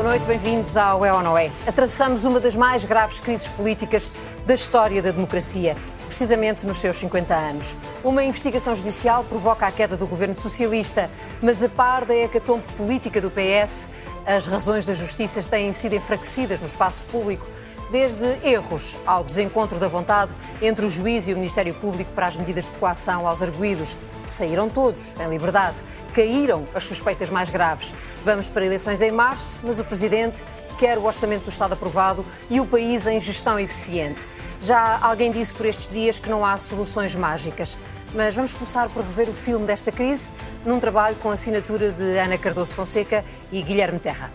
[0.00, 1.50] Boa noite, bem-vindos ao É ou Não É.
[1.66, 4.10] Atravessamos uma das mais graves crises políticas
[4.46, 5.76] da história da democracia,
[6.06, 7.76] precisamente nos seus 50 anos.
[8.02, 11.10] Uma investigação judicial provoca a queda do governo socialista,
[11.42, 13.90] mas a par da hecatombe política do PS,
[14.24, 17.46] as razões da justiça têm sido enfraquecidas no espaço público
[17.90, 22.36] desde erros ao desencontro da vontade entre o juiz e o Ministério Público para as
[22.36, 23.96] medidas de coação aos arguídos.
[24.26, 25.78] Saíram todos em liberdade.
[26.14, 27.94] Caíram as suspeitas mais graves.
[28.24, 30.44] Vamos para eleições em março, mas o Presidente
[30.78, 34.26] quer o Orçamento do Estado aprovado e o país em gestão eficiente.
[34.60, 37.76] Já alguém disse por estes dias que não há soluções mágicas.
[38.14, 40.30] Mas vamos começar por rever o filme desta crise
[40.64, 44.30] num trabalho com assinatura de Ana Cardoso Fonseca e Guilherme Terra.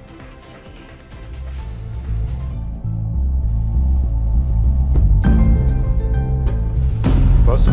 [7.45, 7.69] Posso?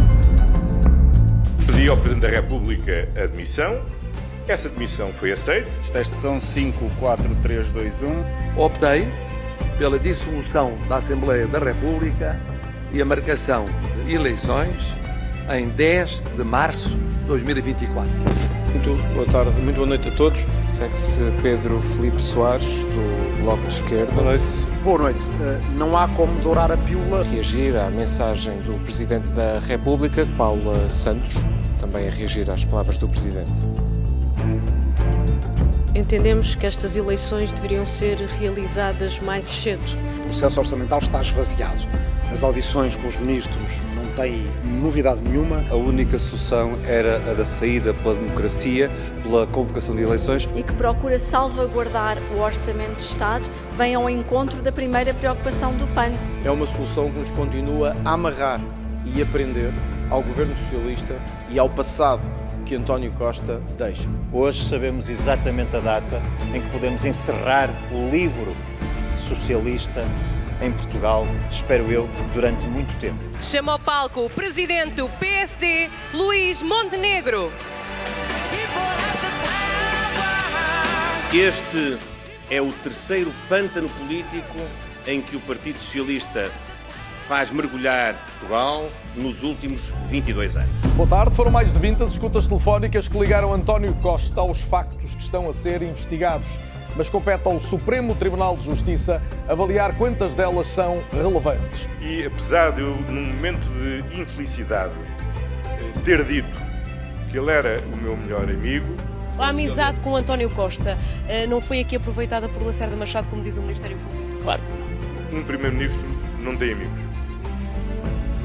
[1.65, 3.81] Pedi ao Presidente da República a demissão.
[4.47, 5.71] Essa demissão foi aceita.
[5.95, 8.23] Esta são 54321.
[8.57, 9.09] Optei
[9.79, 12.39] pela dissolução da Assembleia da República
[12.93, 13.67] e a marcação
[14.05, 14.77] de eleições
[15.51, 18.11] em 10 de março de 2024.
[18.73, 20.47] Muito boa tarde, muito boa noite a todos.
[20.63, 24.13] Segue-se Pedro Felipe Soares, do Bloco de Esquerda.
[24.15, 24.67] Boa noite.
[24.83, 25.27] Boa noite.
[25.27, 27.23] Uh, não há como dourar a pílula.
[27.23, 31.35] Reagir à mensagem do Presidente da República, Paula Santos,
[31.79, 33.51] também a reagir às palavras do Presidente.
[35.95, 39.83] Entendemos que estas eleições deveriam ser realizadas mais cedo.
[40.21, 41.87] O processo orçamental está esvaziado.
[42.33, 44.47] As audições com os ministros não têm
[44.81, 45.65] novidade nenhuma.
[45.71, 48.91] A única solução era a da saída pela democracia,
[49.23, 50.49] pela convocação de eleições.
[50.55, 55.87] E que procura salvaguardar o orçamento de Estado, vem ao encontro da primeira preocupação do
[55.95, 56.13] PAN.
[56.45, 58.61] É uma solução que nos continua a amarrar
[59.15, 59.73] e a prender
[60.11, 61.15] ao governo socialista
[61.51, 62.29] e ao passado
[62.67, 64.09] que António Costa deixa.
[64.33, 66.23] Hoje sabemos exatamente a data
[66.55, 68.53] em que podemos encerrar o livro
[69.19, 70.05] socialista
[70.63, 73.19] em Portugal, espero eu, durante muito tempo.
[73.43, 77.53] Chama ao palco o presidente do PSD, Luís Montenegro.
[81.33, 81.99] Este
[82.49, 84.59] é o terceiro pântano político
[85.07, 86.53] em que o Partido Socialista
[87.27, 90.81] faz mergulhar Portugal nos últimos 22 anos.
[90.95, 91.35] Boa tarde.
[91.35, 95.49] Foram mais de 20 as escutas telefónicas que ligaram António Costa aos factos que estão
[95.49, 96.47] a ser investigados
[96.97, 101.89] mas compete ao Supremo Tribunal de Justiça avaliar quantas delas são relevantes.
[102.01, 104.95] E apesar de eu, num momento de infelicidade,
[105.65, 106.61] eh, ter dito
[107.31, 108.95] que ele era o meu melhor amigo.
[109.39, 113.57] A amizade com António Costa eh, não foi aqui aproveitada por Lacerda Machado, como diz
[113.57, 114.43] o Ministério Público?
[114.43, 115.41] Claro que não.
[115.41, 116.05] Um Primeiro-Ministro
[116.41, 117.01] não tem amigos.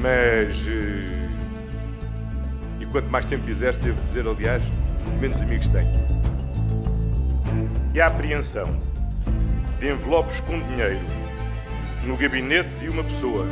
[0.00, 0.66] Mas.
[0.68, 1.28] Eh,
[2.80, 4.62] e quanto mais tempo exerce, devo dizer, aliás,
[5.20, 6.17] menos amigos tenho
[7.94, 8.78] e a apreensão
[9.80, 11.00] de envelopes com dinheiro
[12.04, 13.46] no gabinete de uma pessoa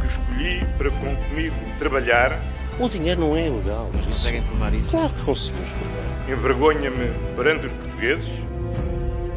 [0.00, 2.40] que escolhi para com comigo trabalhar.
[2.78, 3.90] O dinheiro não é ilegal.
[3.92, 4.90] Mas conseguem provar isso?
[4.90, 6.30] Claro que conseguimos provar.
[6.30, 8.30] Envergonha-me perante os portugueses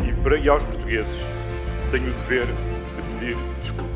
[0.07, 1.15] e, para, e aos portugueses
[1.91, 3.91] tenho o dever de pedir desculpa.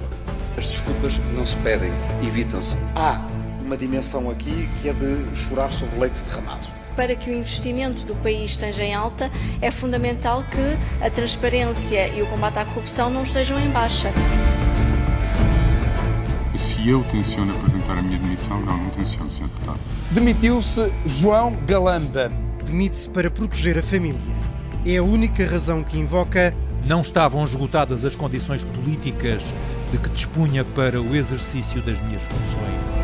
[0.58, 1.92] As desculpas não se pedem,
[2.26, 2.78] evitam-se.
[2.96, 3.22] Há
[3.62, 8.16] uma dimensão aqui que é de chorar sobre leite derramado para que o investimento do
[8.16, 9.30] país esteja em alta,
[9.62, 14.12] é fundamental que a transparência e o combate à corrupção não estejam em baixa.
[16.56, 19.44] Se eu tenciono apresentar a minha demissão, não, não tenciono, Sr.
[19.44, 19.80] Deputado.
[20.12, 22.32] Demitiu-se João Galamba.
[22.64, 24.20] Demite-se para proteger a família.
[24.86, 26.56] É a única razão que invoca.
[26.86, 29.42] Não estavam esgotadas as condições políticas
[29.92, 32.95] de que dispunha para o exercício das minhas funções.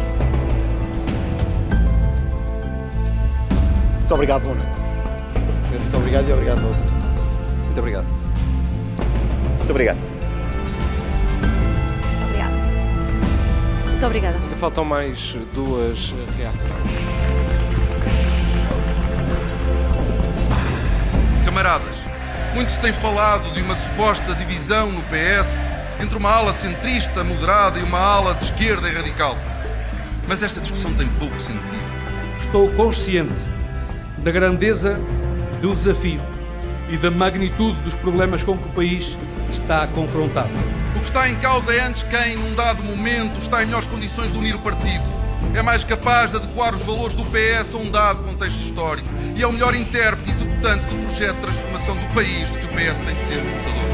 [4.12, 4.78] Muito obrigado, boa noite.
[5.70, 6.62] Muito obrigado e obrigado.
[6.62, 8.06] Muito obrigado.
[9.58, 10.00] Muito obrigado.
[12.26, 12.54] Obrigado.
[13.86, 14.38] Muito obrigada.
[14.38, 16.72] Ainda faltam mais duas reações.
[21.46, 21.98] Camaradas,
[22.54, 25.54] muito se tem falado de uma suposta divisão no PS
[26.02, 29.38] entre uma ala centrista moderada e uma ala de esquerda e radical.
[30.28, 31.64] Mas esta discussão tem pouco sentido.
[32.42, 33.51] Estou consciente
[34.24, 35.00] da grandeza
[35.62, 36.22] do desafio
[36.90, 39.18] e da magnitude dos problemas com que o país
[39.52, 40.50] está confrontado.
[40.96, 44.32] O que está em causa é antes quem, num dado momento, está em melhores condições
[44.32, 45.04] de unir o partido.
[45.54, 49.42] É mais capaz de adequar os valores do PS a um dado contexto histórico e
[49.42, 52.70] é o melhor intérprete e executante do projeto de transformação do país de que o
[52.70, 53.91] PS tem de ser portador.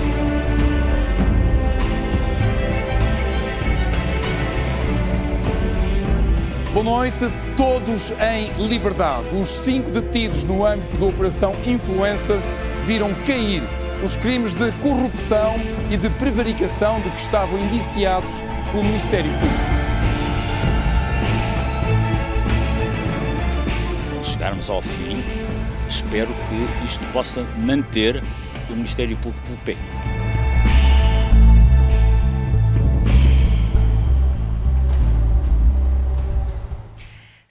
[6.77, 7.25] Boa noite,
[7.55, 9.25] todos em liberdade.
[9.35, 12.37] Os cinco detidos no âmbito da Operação Influencer
[12.85, 13.63] viram cair
[14.03, 15.55] os crimes de corrupção
[15.89, 19.63] e de prevaricação de que estavam indiciados pelo Ministério Público.
[24.21, 25.23] Chegarmos ao fim,
[25.89, 28.23] espero que isto possa manter
[28.69, 30.16] o Ministério Público de pé.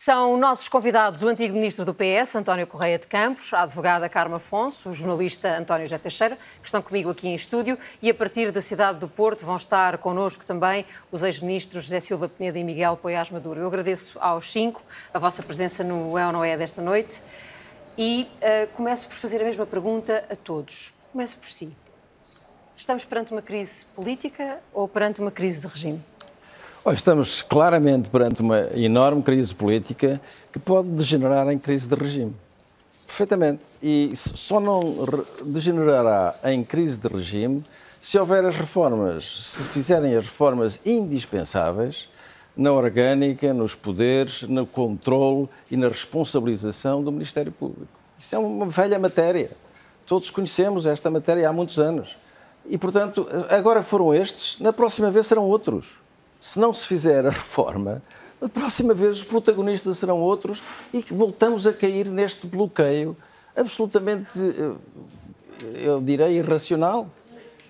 [0.06, 4.36] São nossos convidados o antigo ministro do PS, António Correia de Campos, a advogada Carma
[4.36, 8.52] Afonso, o jornalista António José Teixeira, que estão comigo aqui em estúdio, e a partir
[8.52, 12.96] da cidade do Porto vão estar connosco também os ex-ministros José Silva Peneda e Miguel
[12.96, 13.60] Poiás Maduro.
[13.60, 14.80] Eu agradeço aos cinco
[15.12, 17.20] a vossa presença no É ou Não É desta noite
[17.98, 20.94] e uh, começo por fazer a mesma pergunta a todos.
[21.10, 21.76] Começo por si.
[22.76, 26.15] Estamos perante uma crise política ou perante uma crise de regime?
[26.92, 30.20] Estamos claramente perante uma enorme crise política
[30.52, 32.32] que pode degenerar em crise de regime.
[33.04, 33.64] Perfeitamente.
[33.82, 34.94] E só não
[35.44, 37.64] degenerará em crise de regime
[38.00, 42.08] se houver as reformas, se fizerem as reformas indispensáveis
[42.56, 47.88] na orgânica, nos poderes, no controle e na responsabilização do Ministério Público.
[48.16, 49.50] Isso é uma velha matéria.
[50.06, 52.16] Todos conhecemos esta matéria há muitos anos.
[52.64, 56.05] E, portanto, agora foram estes, na próxima vez serão outros
[56.46, 58.00] se não se fizer a reforma,
[58.40, 60.62] a próxima vez os protagonistas serão outros
[60.94, 63.16] e voltamos a cair neste bloqueio
[63.56, 64.74] absolutamente, eh,
[65.84, 67.08] eu direi, irracional.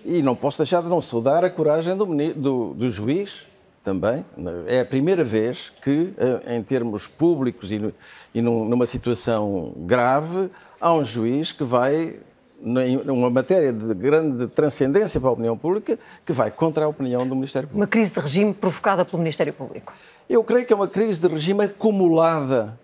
[0.05, 3.47] E não posso deixar de não saudar a coragem do, do, do juiz
[3.83, 4.23] também.
[4.67, 7.93] É a primeira vez que, eh, em termos públicos e,
[8.31, 12.19] e numa situação grave, há um juiz que vai
[12.61, 17.35] numa matéria de grande transcendência para a opinião pública, que vai contra a opinião do
[17.35, 17.79] Ministério Público.
[17.79, 19.93] Uma crise de regime provocada pelo Ministério Público?
[20.29, 22.77] Eu creio que é uma crise de regime acumulada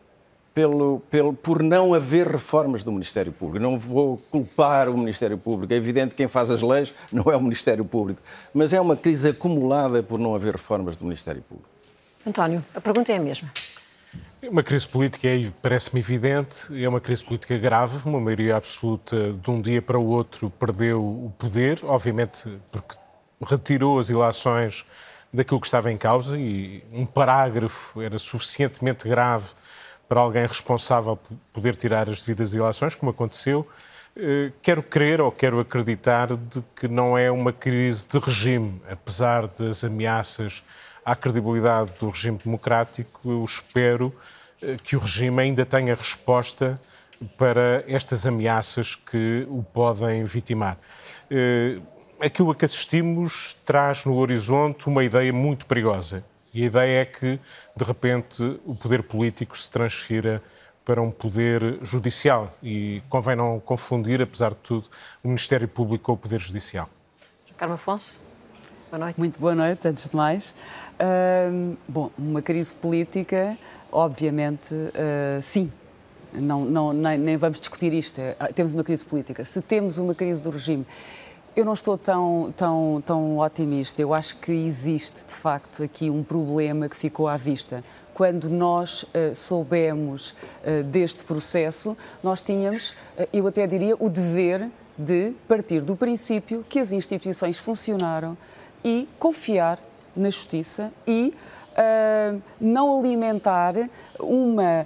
[0.53, 3.61] pelo, pelo, por não haver reformas do Ministério Público.
[3.63, 5.73] Não vou culpar o Ministério Público.
[5.73, 8.21] É evidente que quem faz as leis não é o Ministério Público.
[8.53, 11.69] Mas é uma crise acumulada por não haver reformas do Ministério Público.
[12.25, 13.51] António, a pergunta é a mesma.
[14.50, 17.98] Uma crise política é, parece-me evidente, é uma crise política grave.
[18.06, 22.95] Uma maioria absoluta, de um dia para o outro, perdeu o poder, obviamente porque
[23.42, 24.86] retirou as ilações
[25.31, 29.48] daquilo que estava em causa e um parágrafo era suficientemente grave
[30.10, 31.18] para alguém responsável
[31.54, 33.66] poder tirar as devidas ilações, como aconteceu.
[34.16, 39.48] Eh, quero crer ou quero acreditar de que não é uma crise de regime, apesar
[39.48, 40.63] das ameaças
[41.05, 44.13] à credibilidade do regime democrático, eu espero
[44.61, 46.79] eh, que o regime ainda tenha resposta
[47.38, 50.77] para estas ameaças que o podem vitimar.
[51.29, 51.79] Eh,
[52.19, 56.23] aquilo a que assistimos traz no horizonte uma ideia muito perigosa.
[56.53, 57.39] E a ideia é que,
[57.75, 60.41] de repente, o poder político se transfira
[60.85, 62.49] para um poder judicial.
[62.61, 64.88] E convém não confundir, apesar de tudo,
[65.23, 66.89] o Ministério Público com o Poder Judicial.
[67.57, 68.19] Carmo Afonso,
[68.94, 69.18] boa noite.
[69.18, 70.54] Muito boa noite, antes de mais.
[71.00, 73.57] Uh, bom, uma crise política,
[73.92, 75.72] obviamente, uh, sim.
[76.31, 78.22] Não, não, nem, nem, vamos discutir isto.
[78.40, 79.44] Ah, temos uma crise política.
[79.45, 80.85] Se temos uma crise do regime,
[81.56, 84.00] eu não estou tão, tão, tão otimista.
[84.00, 87.83] Eu acho que existe, de facto, aqui um problema que ficou à vista.
[88.14, 94.69] Quando nós uh, soubemos uh, deste processo, nós tínhamos, uh, eu até diria, o dever
[94.95, 98.38] de partir do princípio que as instituições funcionaram
[98.83, 99.80] e confiar
[100.16, 101.33] na justiça e
[101.73, 103.73] Uh, não alimentar
[104.19, 104.85] uma,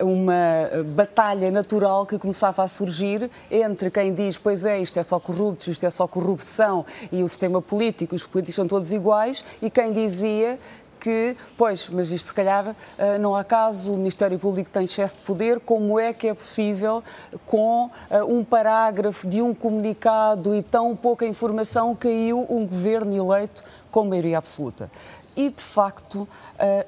[0.00, 5.04] uh, uma batalha natural que começava a surgir entre quem diz, pois é, isto é
[5.04, 9.44] só corrupto, isto é só corrupção e o sistema político, os políticos são todos iguais,
[9.62, 10.58] e quem dizia
[10.98, 15.18] que, pois, mas isto se calhar eh, não há caso, o Ministério Público tem excesso
[15.18, 17.02] de poder, como é que é possível,
[17.44, 23.62] com eh, um parágrafo de um comunicado e tão pouca informação, caiu um governo eleito
[23.90, 24.90] com maioria absoluta?
[25.36, 26.26] E, de facto,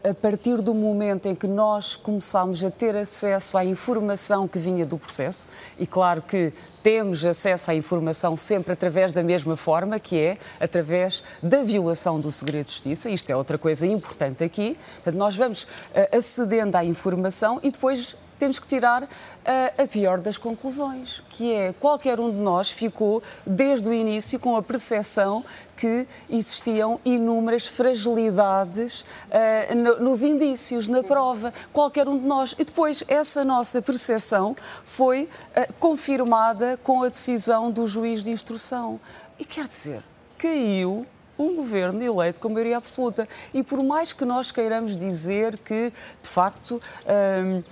[0.09, 4.87] a partir do momento em que nós começámos a ter acesso à informação que vinha
[4.87, 5.47] do processo,
[5.79, 6.53] e claro que
[6.83, 12.33] temos acesso à informação sempre através da mesma forma, que é através da violação do
[12.33, 13.11] segredo de justiça.
[13.11, 14.79] Isto é outra coisa importante aqui.
[14.95, 19.09] Portanto, nós vamos uh, acedendo à informação e depois temos que tirar
[19.45, 24.39] a, a pior das conclusões, que é qualquer um de nós ficou desde o início
[24.39, 25.45] com a percepção
[25.77, 32.55] que existiam inúmeras fragilidades uh, no, nos indícios, na prova, qualquer um de nós.
[32.59, 39.01] E depois essa nossa percepção foi uh, confirmada com a decisão do juiz de instrução.
[39.39, 40.03] E quer dizer,
[40.37, 41.07] caiu
[41.39, 43.29] um governo eleito com maioria absoluta.
[43.55, 47.63] E por mais que nós queiramos dizer que, de facto, hum,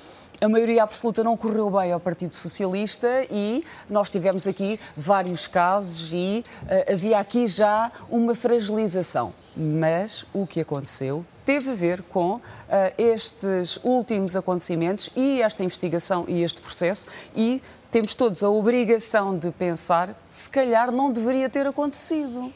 [0.41, 6.11] a maioria absoluta não correu bem ao Partido Socialista e nós tivemos aqui vários casos
[6.13, 9.33] e uh, havia aqui já uma fragilização.
[9.57, 12.43] Mas o que aconteceu teve a ver com uh,
[12.99, 19.51] estes últimos acontecimentos e esta investigação e este processo e temos todos a obrigação de
[19.53, 22.53] pensar se calhar não deveria ter acontecido.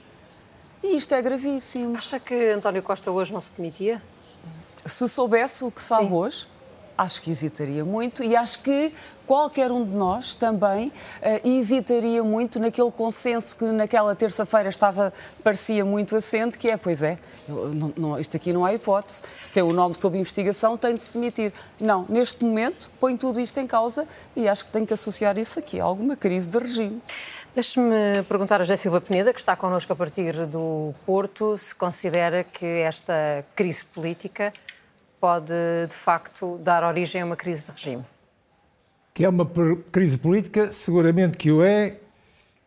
[0.82, 1.96] E isto é gravíssimo.
[1.96, 4.02] Acha que António Costa hoje não se demitia?
[4.84, 6.12] Se soubesse o que sabe Sim.
[6.12, 6.48] hoje,
[7.00, 8.92] acho que hesitaria muito e acho que
[9.26, 15.84] qualquer um de nós também uh, hesitaria muito naquele consenso que naquela terça-feira estava parecia
[15.84, 19.62] muito assente, que é, pois é, não, não, isto aqui não há hipótese, se tem
[19.62, 21.52] o nome sob investigação tem de se demitir.
[21.80, 25.58] Não, neste momento põe tudo isto em causa e acho que tem que associar isso
[25.58, 27.00] aqui a alguma crise de regime.
[27.54, 32.44] Deixe-me perguntar a José Silva Peneda, que está connosco a partir do Porto, se considera
[32.44, 34.52] que esta crise política
[35.20, 35.52] pode,
[35.88, 38.04] de facto, dar origem a uma crise de regime?
[39.12, 39.46] Que é uma
[39.92, 41.98] crise política, seguramente que o é,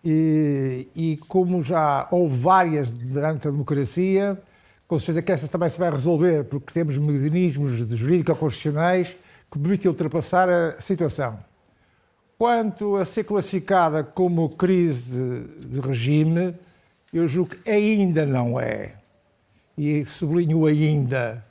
[0.05, 4.39] e, e como já houve várias durante a democracia,
[4.87, 9.15] com certeza que esta também se vai resolver, porque temos mecanismos jurídico-constitucionais
[9.51, 11.39] que permitem ultrapassar a situação.
[12.37, 16.53] Quanto a ser classificada como crise de regime,
[17.13, 18.95] eu julgo que ainda não é.
[19.77, 21.43] E sublinho ainda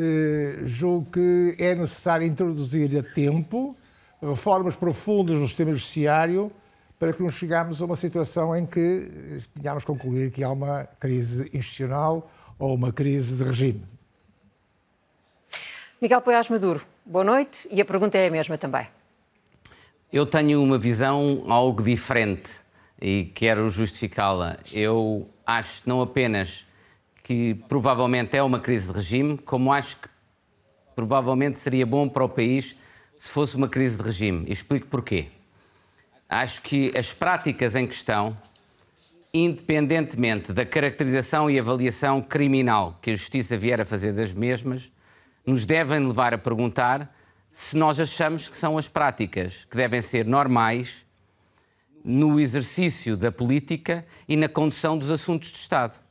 [0.00, 3.76] eh, julgo que é necessário introduzir a tempo
[4.22, 6.50] reformas profundas no sistema judiciário
[6.98, 11.50] para que não chegarmos a uma situação em que tenhamos concluir que há uma crise
[11.52, 13.82] institucional ou uma crise de regime.
[16.00, 18.86] Miguel Poiás Maduro, boa noite e a pergunta é a mesma também.
[20.12, 22.60] Eu tenho uma visão algo diferente
[23.00, 24.58] e quero justificá-la.
[24.72, 26.66] Eu acho não apenas
[27.30, 30.08] que provavelmente é uma crise de regime, como acho que
[30.96, 32.74] provavelmente seria bom para o país
[33.16, 34.46] se fosse uma crise de regime.
[34.48, 35.28] E explico porquê.
[36.28, 38.36] Acho que as práticas em questão,
[39.32, 44.90] independentemente da caracterização e avaliação criminal que a Justiça vier a fazer das mesmas,
[45.46, 47.14] nos devem levar a perguntar
[47.48, 51.06] se nós achamos que são as práticas que devem ser normais
[52.04, 56.09] no exercício da política e na condução dos assuntos de Estado.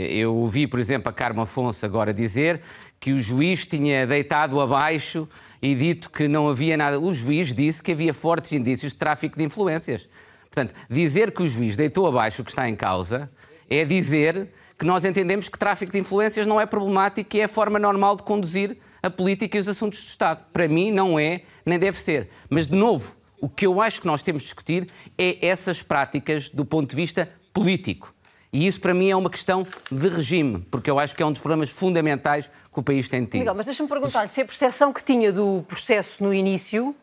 [0.00, 2.60] Eu ouvi, por exemplo, a Carmo Afonso agora dizer
[3.00, 5.28] que o juiz tinha deitado abaixo
[5.60, 7.00] e dito que não havia nada.
[7.00, 10.08] O juiz disse que havia fortes indícios de tráfico de influências.
[10.44, 13.28] Portanto, dizer que o juiz deitou abaixo o que está em causa
[13.68, 17.48] é dizer que nós entendemos que tráfico de influências não é problemático e é a
[17.48, 20.44] forma normal de conduzir a política e os assuntos de Estado.
[20.52, 22.28] Para mim, não é, nem deve ser.
[22.48, 24.86] Mas, de novo, o que eu acho que nós temos de discutir
[25.18, 28.14] é essas práticas do ponto de vista político.
[28.52, 31.32] E isso para mim é uma questão de regime, porque eu acho que é um
[31.32, 33.40] dos problemas fundamentais que o país tem tido.
[33.40, 36.94] Miguel, mas deixa-me perguntar-lhe se a percepção que tinha do processo no início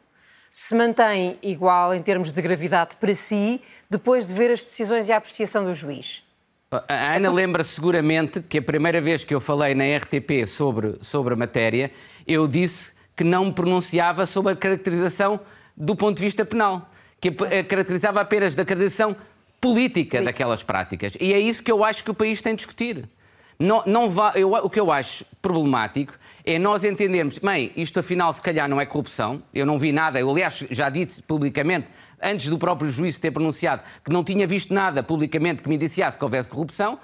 [0.51, 5.11] se mantém igual em termos de gravidade para si, depois de ver as decisões e
[5.11, 6.23] a apreciação do juiz.
[6.71, 11.33] A Ana lembra seguramente que a primeira vez que eu falei na RTP sobre, sobre
[11.33, 11.91] a matéria,
[12.25, 15.39] eu disse que não me pronunciava sobre a caracterização
[15.75, 17.31] do ponto de vista penal, que
[17.63, 19.15] caracterizava apenas da caracterização
[19.65, 21.13] política daquelas práticas.
[21.19, 23.09] E é isso que eu acho que o país tem de discutir.
[23.57, 26.13] Não, não vá, eu, o que eu acho problemático
[26.45, 30.19] é nós entendermos, bem, isto afinal se calhar não é corrupção, eu não vi nada,
[30.19, 31.87] eu aliás já disse publicamente,
[32.21, 36.15] antes do próprio juízo ter pronunciado, que não tinha visto nada publicamente que me indiciasse
[36.15, 36.99] que houvesse corrupção,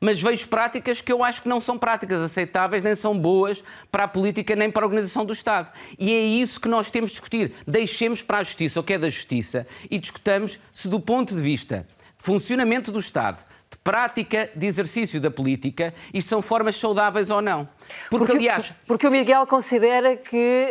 [0.00, 4.04] mas vejo práticas que eu acho que não são práticas aceitáveis, nem são boas para
[4.04, 5.70] a política, nem para a organização do Estado.
[5.98, 7.52] E é isso que nós temos de discutir.
[7.66, 11.42] Deixemos para a justiça o que é da justiça e discutamos se, do ponto de
[11.42, 11.86] vista
[12.18, 17.68] funcionamento do Estado, de prática de exercício da política, isto são formas saudáveis ou não.
[18.10, 18.72] Porque, porque aliás.
[18.86, 20.68] Porque o Miguel considera que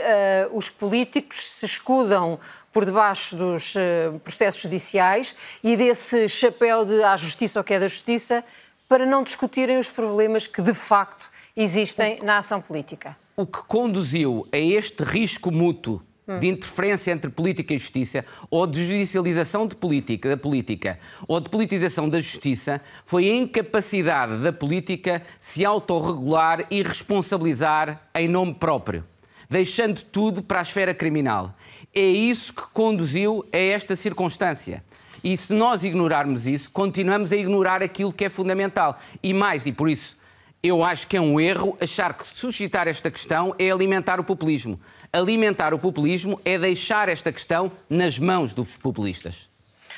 [0.51, 2.39] uh, os políticos se escudam
[2.71, 7.79] por debaixo dos uh, processos judiciais e desse chapéu de à justiça ou que é
[7.79, 8.43] da justiça
[8.87, 13.15] para não discutirem os problemas que de facto existem na ação política.
[13.35, 16.01] O que conduziu a este risco mútuo.
[16.39, 21.49] De interferência entre política e justiça, ou de judicialização de política, da política, ou de
[21.49, 29.05] politização da justiça, foi a incapacidade da política se autorregular e responsabilizar em nome próprio,
[29.47, 31.53] deixando tudo para a esfera criminal.
[31.93, 34.83] É isso que conduziu a esta circunstância.
[35.23, 38.99] E se nós ignorarmos isso, continuamos a ignorar aquilo que é fundamental.
[39.23, 40.17] E mais, e por isso
[40.61, 44.79] eu acho que é um erro achar que suscitar esta questão é alimentar o populismo
[45.15, 49.49] alimentar o populismo é deixar esta questão nas mãos dos populistas.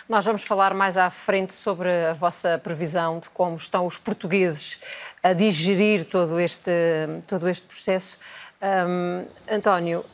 [0.08, 4.80] Nós vamos falar mais à frente sobre a vossa previsão de como estão os portugueses
[5.24, 6.72] a digerir todo este,
[7.26, 8.18] todo este processo.
[8.62, 10.06] Um, António,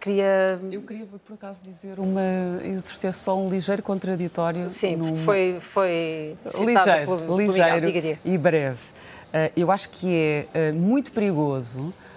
[0.00, 0.58] queria.
[0.72, 2.22] Eu queria, por acaso, dizer uma.
[2.64, 4.68] exercer só um ligeiro contraditório.
[4.68, 5.14] Sim, num...
[5.14, 8.18] foi, foi ligeiro, pelo, pelo ligeiro diga, diga.
[8.24, 8.80] e breve.
[9.28, 12.09] Uh, eu acho que é uh, muito perigoso Uh,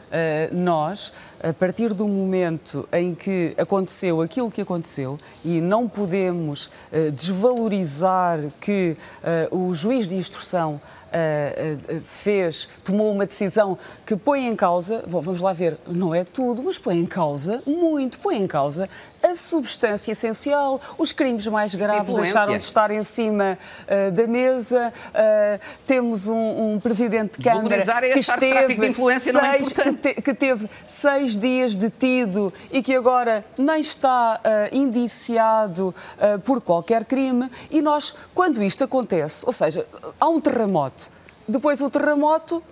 [0.51, 7.11] nós, a partir do momento em que aconteceu aquilo que aconteceu, e não podemos uh,
[7.11, 8.95] desvalorizar que
[9.51, 10.79] uh, o juiz de instrução
[12.03, 16.63] fez, tomou uma decisão que põe em causa, bom, vamos lá ver, não é tudo,
[16.63, 18.89] mas põe em causa, muito, põe em causa
[19.23, 24.93] a substância essencial, os crimes mais graves deixaram de estar em cima uh, da mesa,
[25.09, 29.95] uh, temos um, um, presidente de Câmara que esteve de influência seis, não é importante.
[29.95, 35.95] que, te, que, teve seis dias detido e que agora nem está uh, indiciado
[36.43, 37.49] por qualquer crime.
[37.71, 39.85] E nós, quando isto acontece, ou seja,
[40.19, 41.09] há um terremoto,
[41.47, 42.63] depois o terremoto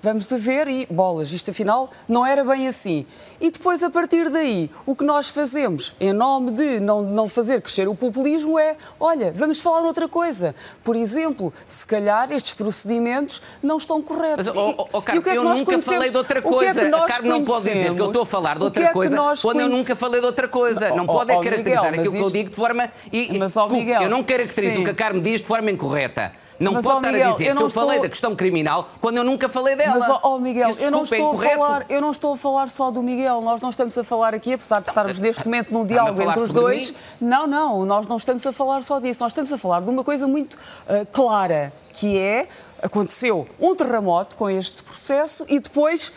[0.00, 3.04] Vamos ver e bolas, isto afinal não era bem assim.
[3.40, 7.60] E depois, a partir daí, o que nós fazemos, em nome de não, não fazer
[7.60, 10.54] crescer o populismo, é: olha, vamos falar outra coisa.
[10.84, 14.48] Por exemplo, se calhar estes procedimentos não estão corretos.
[14.48, 16.80] Mas, oh, oh, Carmen, é eu nunca falei de outra coisa.
[16.80, 19.16] É a Carmen não pode dizer que eu estou a falar de outra é coisa
[19.16, 19.60] quando conhece...
[19.60, 20.90] eu nunca falei de outra coisa.
[20.90, 22.26] Não, oh, pode é oh, caracterizar Miguel, aquilo que isto...
[22.26, 22.90] eu digo de forma.
[23.12, 24.82] E, mas, desculpe, Miguel, eu não caracterizo sim.
[24.82, 26.32] o que a Carmen diz de forma incorreta.
[26.58, 27.82] Não mas, pode oh, estar Miguel, a dizer eu que eu estou...
[27.82, 29.98] falei da questão criminal quando eu nunca falei dela.
[29.98, 32.68] Mas, oh, Miguel, Isso, eu não, estou é a falar, eu não estou a falar
[32.68, 33.40] só do Miguel.
[33.40, 36.52] Nós não estamos a falar aqui, apesar de estarmos neste momento num diálogo entre os
[36.52, 36.92] dois.
[37.20, 39.22] Não, não, nós não estamos a falar só disso.
[39.22, 42.48] Nós estamos a falar de uma coisa muito uh, clara, que é
[42.82, 46.12] aconteceu um terremoto com este processo e depois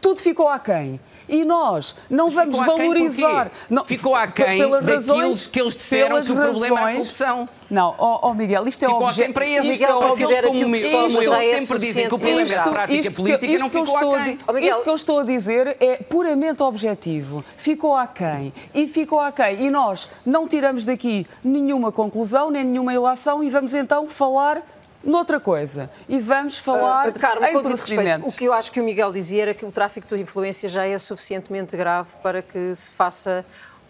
[0.00, 1.00] tudo ficou aquém.
[1.28, 3.50] E nós não Mas vamos ficou valorizar.
[3.68, 7.48] Não, ficou aquém pelas daquilo razões, que eles disseram que o problema é a corrupção.
[7.68, 9.34] Não, ó oh, oh Miguel, isto é ficou objetivo.
[9.34, 9.72] para eles.
[9.72, 12.56] Isto é considera como que o isto, já é sempre dizem que o problema isto,
[12.56, 14.38] é a prática isto, política isto não que eu ficou estou, aquém.
[14.46, 17.44] oh, Isto que eu estou a dizer é puramente objetivo.
[17.56, 18.52] Ficou aquém.
[18.72, 19.64] E ficou aquém.
[19.64, 24.62] E nós não tiramos daqui nenhuma conclusão, nem nenhuma ilação e vamos então falar
[25.06, 25.90] noutra coisa.
[26.08, 28.32] E vamos falar uh, Carmo, em procedimentos.
[28.32, 30.86] O que eu acho que o Miguel dizia era que o tráfico de influência já
[30.86, 33.44] é suficientemente grave para que se faça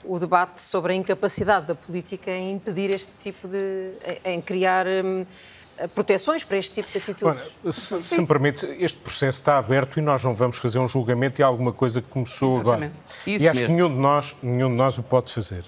[0.04, 3.92] o debate sobre a incapacidade da política em impedir este tipo de.
[4.24, 4.86] em criar.
[4.86, 5.26] Um,
[5.94, 7.54] proteções para este tipo de atitudes.
[7.62, 10.88] Bom, se, se, me permite, este processo está aberto e nós não vamos fazer um
[10.88, 12.94] julgamento e alguma coisa que começou Exatamente.
[12.94, 13.10] agora.
[13.26, 13.66] Isso e acho mesmo.
[13.66, 15.64] que nenhum de, nós, nenhum de nós o pode fazer.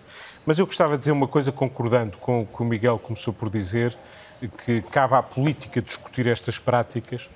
[0.47, 3.51] Mas eu gostava de dizer uma coisa concordando com o que o Miguel começou por
[3.51, 3.99] dizer,
[4.47, 7.29] que cabe à política discutir estas práticas.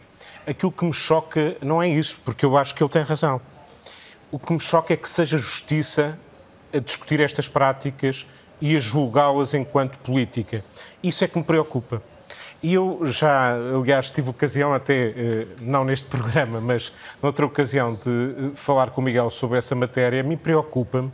[0.47, 3.41] Aquilo que me choca não é isso, porque eu acho que ele tem razão.
[4.31, 6.19] O que me choca é que seja justiça
[6.73, 8.27] a discutir estas práticas
[8.61, 10.65] e a julgá-las enquanto política.
[11.03, 12.03] Isso é que me preocupa.
[12.63, 18.09] E eu já, aliás, tive ocasião, até eh, não neste programa, mas noutra ocasião, de
[18.09, 20.23] eh, falar com o Miguel sobre essa matéria.
[20.23, 21.13] Me preocupa-me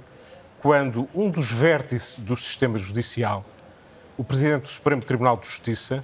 [0.61, 3.45] quando um dos vértices do sistema judicial,
[4.19, 6.03] o Presidente do Supremo Tribunal de Justiça,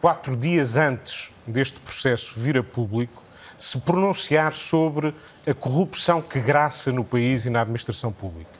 [0.00, 3.22] quatro dias antes deste processo vir a público,
[3.58, 5.14] se pronunciar sobre
[5.46, 8.50] a corrupção que graça no país e na administração pública.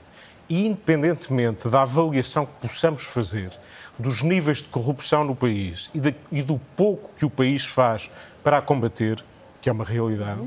[0.50, 3.50] E, independentemente da avaliação que possamos fazer
[3.98, 8.10] dos níveis de corrupção no país e, de, e do pouco que o país faz
[8.44, 9.24] para a combater,
[9.62, 10.46] que é uma realidade,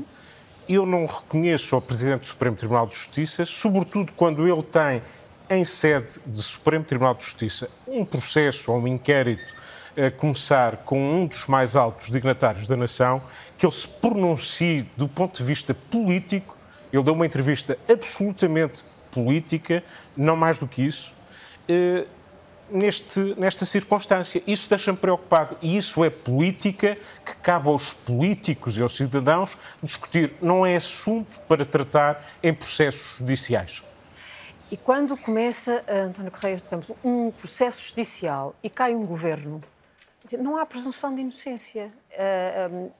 [0.68, 5.02] eu não reconheço ao Presidente do Supremo Tribunal de Justiça, sobretudo quando ele tem
[5.48, 9.54] em sede do Supremo Tribunal de Justiça um processo ou um inquérito
[9.96, 13.22] a começar com um dos mais altos dignatários da nação,
[13.56, 16.56] que ele se pronuncie do ponto de vista político.
[16.92, 19.84] Ele deu uma entrevista absolutamente política,
[20.16, 21.12] não mais do que isso,
[21.68, 22.06] eh,
[22.70, 24.42] neste, nesta circunstância.
[24.46, 25.56] Isso deixa-me preocupado.
[25.62, 30.32] E isso é política que cabe aos políticos e aos cidadãos discutir.
[30.42, 33.82] Não é assunto para tratar em processos judiciais.
[34.74, 39.60] E quando começa, António Correia de Campos, um processo judicial e cai um governo,
[40.36, 41.92] não há presunção de inocência.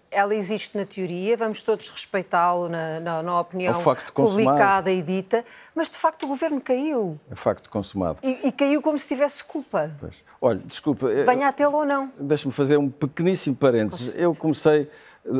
[0.09, 3.83] Ela existe na teoria, vamos todos respeitá-lo na, na, na, opinião
[4.15, 7.19] publicada e dita, mas de facto o governo caiu.
[7.29, 8.21] É facto consumado.
[8.23, 9.91] E, e caiu como se tivesse culpa.
[9.99, 10.15] Pois.
[10.41, 11.09] Olha, desculpa.
[11.09, 12.13] Venha a tê-lo ou não.
[12.21, 14.17] Deixa-me fazer um pequeníssimo parênteses.
[14.17, 14.89] Eu comecei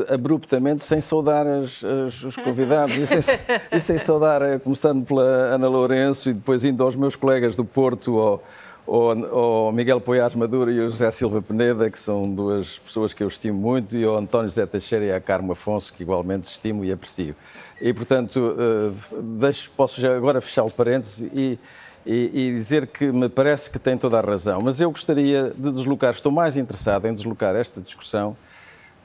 [0.09, 3.39] abruptamente, sem saudar as, as, os convidados e sem,
[3.71, 7.63] e sem, saudar, eh, começando pela Ana Lourenço e depois indo aos meus colegas do
[7.63, 8.43] Porto, ao,
[8.87, 13.21] ao, ao Miguel Poiás Maduro e ao José Silva Peneda, que são duas pessoas que
[13.21, 16.83] eu estimo muito, e ao António José Teixeira e à Carmo Afonso, que igualmente estimo
[16.83, 17.35] e aprecio.
[17.79, 21.59] E, portanto, eh, deixo, posso já agora fechar o parênteses e,
[22.03, 25.71] e, e, dizer que me parece que tem toda a razão, mas eu gostaria de
[25.71, 28.35] deslocar, estou mais interessado em deslocar esta discussão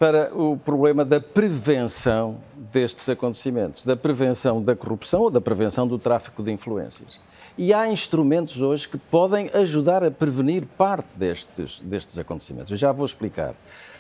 [0.01, 2.39] para o problema da prevenção
[2.73, 7.21] destes acontecimentos, da prevenção da corrupção ou da prevenção do tráfico de influências.
[7.59, 12.71] E há instrumentos hoje que podem ajudar a prevenir parte destes, destes acontecimentos.
[12.71, 13.55] Eu já vou explicar.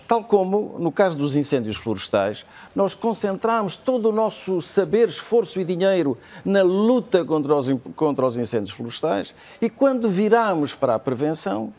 [0.09, 5.65] Tal como no caso dos incêndios florestais, nós concentramos todo o nosso saber, esforço e
[5.65, 11.75] dinheiro na luta contra os, contra os incêndios florestais e quando viramos para a prevenção,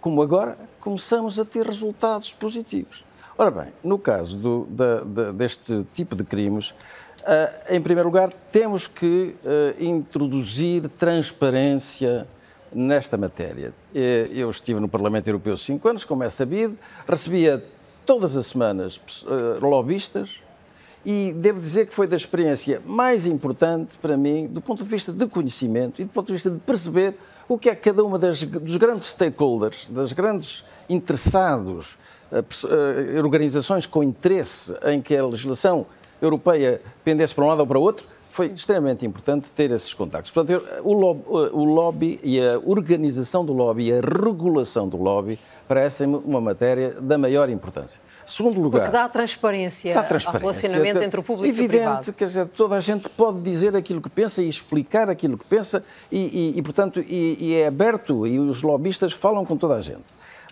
[0.00, 3.05] como agora, começamos a ter resultados positivos.
[3.38, 8.32] Ora bem, no caso do, da, da, deste tipo de crimes, uh, em primeiro lugar,
[8.50, 12.26] temos que uh, introduzir transparência
[12.72, 13.74] nesta matéria.
[13.94, 17.62] Eu estive no Parlamento Europeu cinco anos, como é sabido, recebia
[18.06, 20.40] todas as semanas uh, lobistas
[21.04, 25.12] e devo dizer que foi da experiência mais importante para mim do ponto de vista
[25.12, 27.14] de conhecimento e do ponto de vista de perceber
[27.48, 31.96] o que é cada uma das, dos grandes stakeholders, das grandes interessados,
[33.22, 35.86] organizações com interesse em que a legislação
[36.20, 40.30] europeia pendesse para um lado ou para o outro, foi extremamente importante ter esses contactos.
[40.30, 45.38] Portanto, o lobby, o lobby e a organização do lobby e a regulação do lobby
[45.66, 47.98] parecem-me uma matéria da maior importância.
[48.26, 48.82] Segundo lugar.
[48.82, 51.96] Porque dá transparência, dá transparência ao relacionamento entre o público evidente, e o privado.
[52.00, 55.44] Evidente, quer dizer, toda a gente pode dizer aquilo que pensa e explicar aquilo que
[55.44, 59.76] pensa e, e, e portanto, e, e, é aberto e os lobistas falam com toda
[59.76, 60.04] a gente.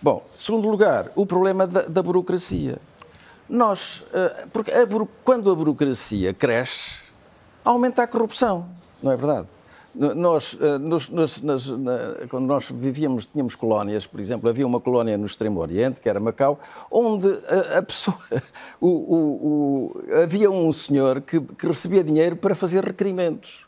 [0.05, 2.77] Bom, segundo lugar, o problema da, da burocracia.
[3.49, 4.87] Nós, eh, porque a,
[5.25, 7.01] quando a burocracia cresce,
[7.64, 8.69] aumenta a corrupção,
[9.03, 9.49] não é verdade?
[9.95, 11.43] Nós, eh, nos, nos,
[12.29, 16.21] quando nós vivíamos, tínhamos colónias, por exemplo, havia uma colónia no Extremo Oriente, que era
[16.21, 18.19] Macau, onde a, a pessoa,
[18.79, 23.64] o, o, o, havia um senhor que, que, recebia dinheiro para fazer requerimentos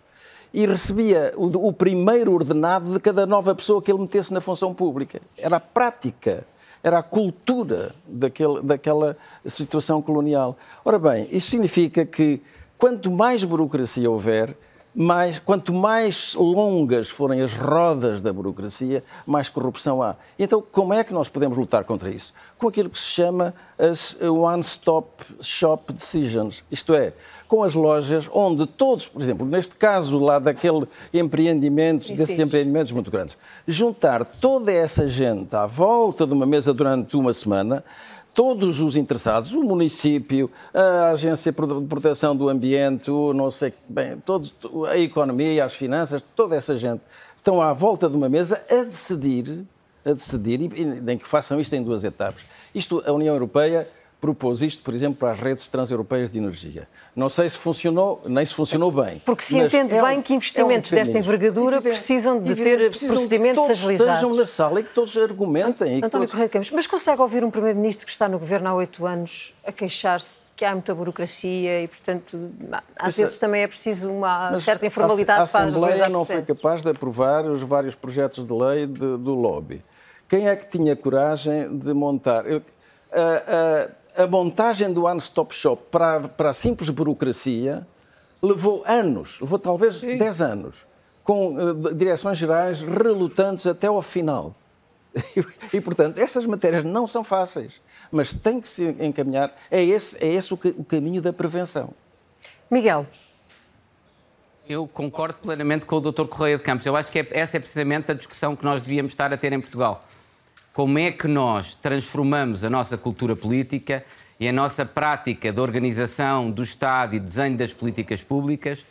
[0.52, 4.74] e recebia o, o primeiro ordenado de cada nova pessoa que ele metesse na função
[4.74, 5.20] pública.
[5.38, 6.44] Era a prática
[6.86, 10.56] era a cultura daquele, daquela situação colonial.
[10.84, 12.40] Ora bem, isso significa que
[12.78, 14.56] quanto mais burocracia houver,
[14.98, 20.16] mais, quanto mais longas forem as rodas da burocracia, mais corrupção há.
[20.38, 22.32] Então, como é que nós podemos lutar contra isso?
[22.56, 25.06] Com aquilo que se chama as one-stop
[25.42, 27.12] shop decisions, isto é,
[27.46, 33.10] com as lojas onde todos, por exemplo, neste caso lá daquele empreendimentos, desses empreendimentos muito
[33.10, 33.36] grandes,
[33.68, 37.84] juntar toda essa gente à volta de uma mesa durante uma semana
[38.36, 44.18] todos os interessados, o município, a Agência de Proteção do Ambiente, o não sei, bem,
[44.18, 44.52] todos,
[44.90, 47.00] a economia, as finanças, toda essa gente
[47.34, 49.64] estão à volta de uma mesa a decidir,
[50.04, 52.42] a decidir, e nem que façam isto em duas etapas.
[52.74, 53.88] Isto, a União Europeia
[54.20, 56.86] propôs isto, por exemplo, para as redes transeuropeias de energia.
[57.16, 59.22] Não sei se funcionou, nem se funcionou bem.
[59.24, 62.52] Porque se entende é bem um, que investimentos é um desta envergadura evidente, precisam de
[62.52, 64.12] evidente, ter precisam procedimentos que todos agilizados.
[64.12, 65.96] estejam na sala e que todos argumentem.
[65.96, 66.30] António todos...
[66.30, 69.72] Correia Campos, mas consegue ouvir um Primeiro-Ministro que está no Governo há oito anos a
[69.72, 72.50] queixar-se de que há muita burocracia e, portanto,
[72.98, 76.42] às vezes também é preciso uma certa informalidade a, a para A Assembleia não foi
[76.42, 79.82] capaz de aprovar os vários projetos de lei de, do lobby.
[80.28, 82.46] Quem é que tinha coragem de montar?
[82.46, 82.60] Eu,
[83.10, 87.86] a, a montagem do One Stop Shop para, para a simples burocracia
[88.42, 90.16] levou anos, levou talvez Sim.
[90.16, 90.76] 10 anos,
[91.22, 94.54] com uh, direções gerais relutantes até ao final.
[95.14, 95.44] E,
[95.76, 99.54] e, portanto, essas matérias não são fáceis, mas tem que se encaminhar.
[99.70, 101.90] É esse, é esse o, o caminho da prevenção.
[102.70, 103.06] Miguel.
[104.68, 106.24] Eu concordo plenamente com o Dr.
[106.26, 106.84] Correia de Campos.
[106.86, 109.52] Eu acho que é, essa é precisamente a discussão que nós devíamos estar a ter
[109.52, 110.04] em Portugal
[110.76, 114.04] como é que nós transformamos a nossa cultura política
[114.38, 118.84] e a nossa prática de organização do Estado e desenho das políticas públicas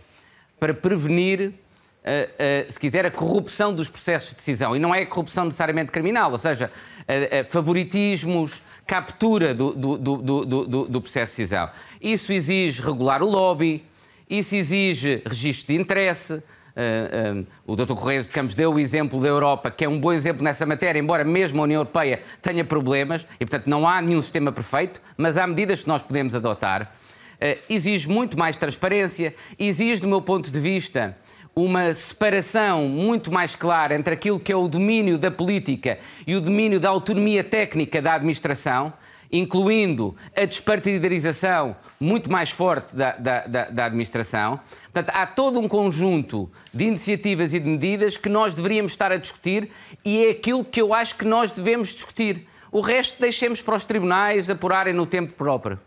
[0.60, 4.76] para prevenir, uh, uh, se quiser, a corrupção dos processos de decisão.
[4.76, 6.71] E não é a corrupção necessariamente criminal, ou seja,
[7.02, 11.69] uh, favoritismos, captura do, do, do, do, processo de decisão.
[12.02, 13.86] Isso exige regular o lobby,
[14.28, 16.41] isso exige registro de interesse,
[16.75, 17.93] Uh, o Dr.
[17.93, 20.99] Correia de Campos deu o exemplo da Europa, que é um bom exemplo nessa matéria,
[20.99, 25.38] embora mesmo a União Europeia tenha problemas, e portanto não há nenhum sistema perfeito, mas
[25.38, 26.93] há medidas que nós podemos adotar.
[27.35, 31.17] Uh, exige muito mais transparência, exige, do meu ponto de vista,
[31.55, 36.41] uma separação muito mais clara entre aquilo que é o domínio da política e o
[36.41, 38.91] domínio da autonomia técnica da administração
[39.31, 44.59] incluindo a despartidarização muito mais forte da, da, da, da, administração.
[44.83, 49.17] Portanto, há todo um conjunto de iniciativas e de medidas que nós deveríamos estar a
[49.17, 49.69] discutir
[50.03, 52.47] e é aquilo que eu acho que nós devemos discutir.
[52.71, 55.79] O resto deixemos para os tribunais apurarem no tempo próprio.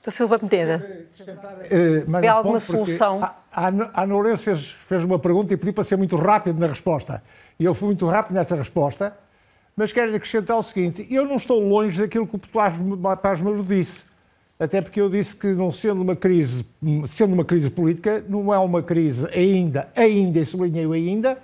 [0.00, 3.24] Então, Silva Mededa, uh, vê alguma solução?
[3.24, 6.68] A, a, a Lourenço fez, fez uma pergunta e pediu para ser muito rápido na
[6.68, 7.22] resposta.
[7.58, 9.16] E eu fui muito rápido nessa resposta
[9.76, 14.06] Mas quero acrescentar o seguinte: eu não estou longe daquilo que o Pasmaro disse.
[14.58, 16.64] Até porque eu disse que, não sendo uma crise,
[17.06, 21.36] sendo uma crise política, não é uma crise ainda, ainda, e sublinhei ainda,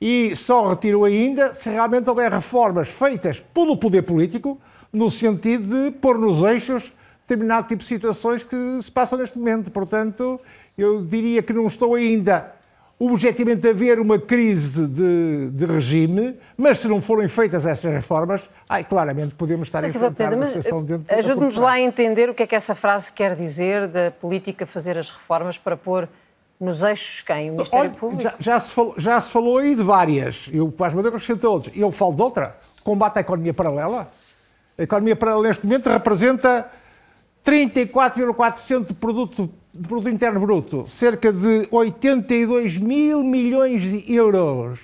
[0.00, 4.60] e só retiro ainda se realmente houver reformas feitas pelo poder político,
[4.92, 9.70] no sentido de pôr nos eixos determinado tipo de situações que se passam neste momento.
[9.70, 10.40] Portanto,
[10.76, 12.52] eu diria que não estou ainda
[13.00, 18.42] objetivamente a ver uma crise de, de, regime, mas se não forem feitas estas reformas,
[18.68, 22.34] ai, claramente podemos estar mas, a enfrentar uma situação dentro Ajude-nos lá a entender o
[22.34, 26.06] que é que essa frase quer dizer da política fazer as reformas para pôr
[26.60, 27.48] nos eixos quem?
[27.48, 28.22] O Ministério Olha, Público?
[28.22, 30.50] Já, já, se falou, já se falou aí de várias.
[30.52, 31.74] Eu, para as madeiras, outros.
[31.74, 32.58] Eu falo de outra.
[32.84, 34.08] Combate à economia paralela.
[34.76, 36.70] A economia paralela, neste momento, representa
[37.42, 39.50] 34,4% do produto
[39.80, 44.78] de produto interno bruto, cerca de 82 mil milhões de euros.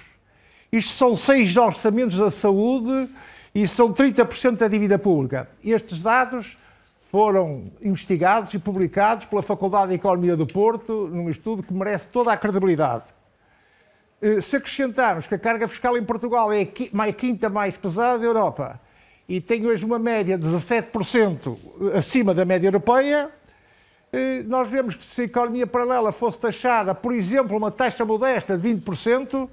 [0.73, 3.07] Isto são seis orçamentos da saúde
[3.55, 5.51] e são 30% da dívida pública.
[5.63, 6.57] Estes dados
[7.11, 12.33] foram investigados e publicados pela Faculdade de Economia do Porto num estudo que merece toda
[12.33, 13.05] a credibilidade.
[14.23, 18.25] Eh, se acrescentarmos que a carga fiscal em Portugal é a quinta mais pesada da
[18.25, 18.81] Europa
[19.29, 21.55] e tem hoje uma média de 17%
[21.95, 23.31] acima da média europeia,
[24.47, 28.69] nós vemos que se a economia paralela fosse taxada, por exemplo, uma taxa modesta de
[28.69, 29.49] 20%,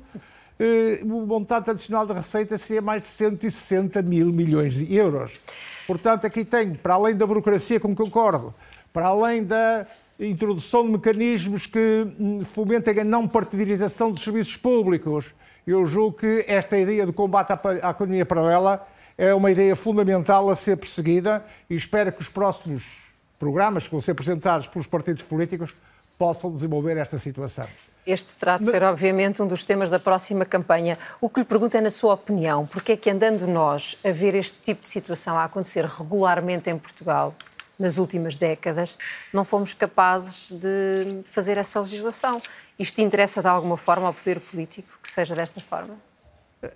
[0.60, 5.40] eh, o montante adicional de receita seria mais de 160 mil milhões de euros.
[5.88, 8.54] Portanto, aqui tem, para além da burocracia com que concordo,
[8.94, 9.86] para além da
[10.20, 15.34] introdução de mecanismos que hum, fomentem a não partidarização dos serviços públicos,
[15.66, 18.86] eu julgo que esta ideia de combate à economia paralela
[19.18, 23.03] é uma ideia fundamental a ser perseguida e espero que os próximos
[23.44, 25.74] programas que vão ser apresentados pelos partidos políticos
[26.18, 27.68] possam desenvolver esta situação.
[28.06, 30.98] Este terá de ser, obviamente, um dos temas da próxima campanha.
[31.20, 34.34] O que lhe pergunto é, na sua opinião, porque é que andando nós a ver
[34.36, 37.36] este tipo de situação a acontecer regularmente em Portugal,
[37.78, 38.98] nas últimas décadas,
[39.34, 42.42] não fomos capazes de fazer essa legislação?
[42.80, 45.98] Isto interessa de alguma forma ao poder político que seja desta forma?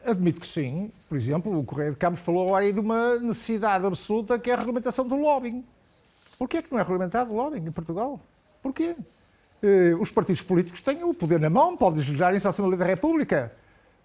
[0.06, 0.92] Admito que sim.
[1.08, 4.58] Por exemplo, o Correio de Campos falou aí de uma necessidade absoluta que é a
[4.58, 5.64] regulamentação do lobbying.
[6.38, 8.20] Porquê é que não é regulamentado o lobbying em Portugal?
[8.62, 8.96] Porquê?
[9.62, 12.86] Eh, os partidos políticos têm o poder na mão, podem legislar isso à Assembleia da
[12.86, 13.52] República.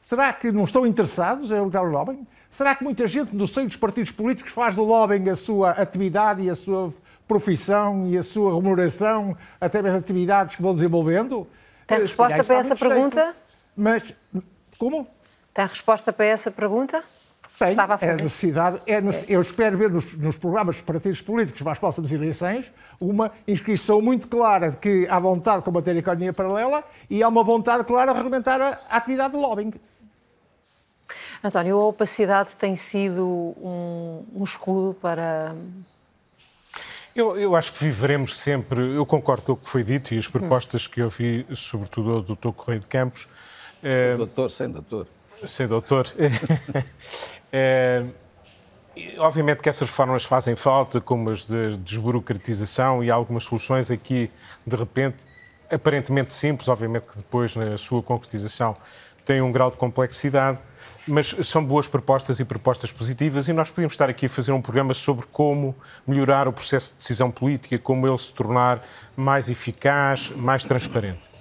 [0.01, 2.27] Será que não estão interessados em regular o lobbying?
[2.51, 6.43] Será que muita gente no seio dos partidos políticos faz do lobbying a sua atividade
[6.43, 6.93] e a sua
[7.29, 11.47] profissão e a sua remuneração através de atividades que vão desenvolvendo?
[11.87, 13.37] Tem eh, resposta para essa pergunta?
[13.77, 14.13] Mas,
[14.79, 15.07] como?
[15.53, 17.05] Tem resposta para essa pergunta?
[17.59, 18.21] Tem, Estava a fazer.
[18.21, 22.13] É necessidade, é, eu espero ver nos, nos programas dos partidos políticos para as próximas
[22.13, 27.23] eleições uma inscrição muito clara de que há vontade de combater a economia paralela e
[27.23, 29.75] há uma vontade clara de regulamentar a, a atividade de lobbying.
[31.45, 35.55] António, a opacidade tem sido um, um escudo para,
[37.15, 40.27] eu, eu, acho que viveremos sempre, eu concordo com o que foi dito e as
[40.27, 42.53] propostas que eu vi, sobretudo do Dr.
[42.53, 43.29] Correio de Campos.
[43.83, 45.07] É, doutor, sem doutor.
[45.45, 46.07] Sem doutor.
[47.53, 48.05] é,
[49.19, 54.31] obviamente que essas reformas fazem falta, como as de desburocratização e algumas soluções aqui,
[54.67, 55.17] de repente,
[55.71, 58.77] aparentemente simples, obviamente que depois, na sua concretização,
[59.25, 60.59] têm um grau de complexidade,
[61.07, 64.61] mas são boas propostas e propostas positivas e nós podíamos estar aqui a fazer um
[64.61, 65.75] programa sobre como
[66.07, 68.83] melhorar o processo de decisão política, como ele se tornar
[69.17, 71.32] mais eficaz, mais transparente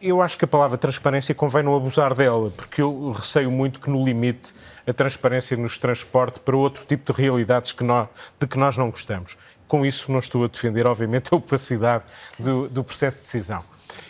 [0.00, 3.90] eu acho que a palavra transparência convém não abusar dela, porque eu receio muito que,
[3.90, 4.52] no limite,
[4.86, 8.90] a transparência nos transporte para outro tipo de realidades que nós, de que nós não
[8.90, 9.36] gostamos.
[9.66, 12.04] Com isso, não estou a defender, obviamente, a opacidade
[12.38, 13.62] do, do, processo de decisão.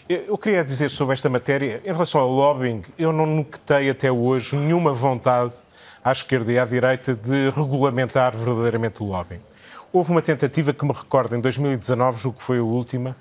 [0.09, 4.55] Eu queria dizer sobre esta matéria, em relação ao lobbying, eu não notei até hoje
[4.55, 5.55] nenhuma vontade
[6.05, 9.41] à esquerda e à direita de regulamentar verdadeiramente o lobbying.
[9.93, 13.17] Houve uma tentativa que me recordo em 2019, julgo que foi a última,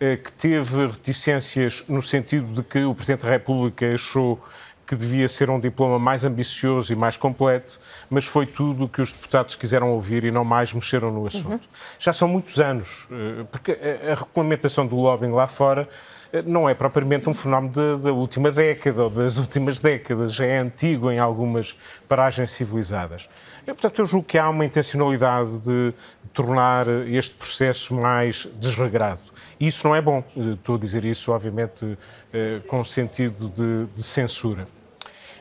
[0.00, 4.42] que teve reticências no sentido de que o Presidente da República achou
[4.90, 7.78] que devia ser um diploma mais ambicioso e mais completo,
[8.10, 11.62] mas foi tudo o que os deputados quiseram ouvir e não mais mexeram no assunto.
[11.62, 11.70] Uhum.
[11.96, 15.88] Já são muitos anos, eh, porque a, regulamentação do lobbying lá fora
[16.32, 20.58] eh, não é propriamente um fenómeno da última década ou das últimas décadas, já é
[20.58, 23.28] antigo em algumas paragens civilizadas.
[23.62, 25.94] E, portanto, eu julgo que há uma intencionalidade de
[26.32, 29.20] tornar este processo mais desregrado.
[29.58, 30.24] Isso não é bom.
[30.36, 31.98] Estou a dizer isso, obviamente,
[32.32, 34.66] eh, com sentido de, de censura.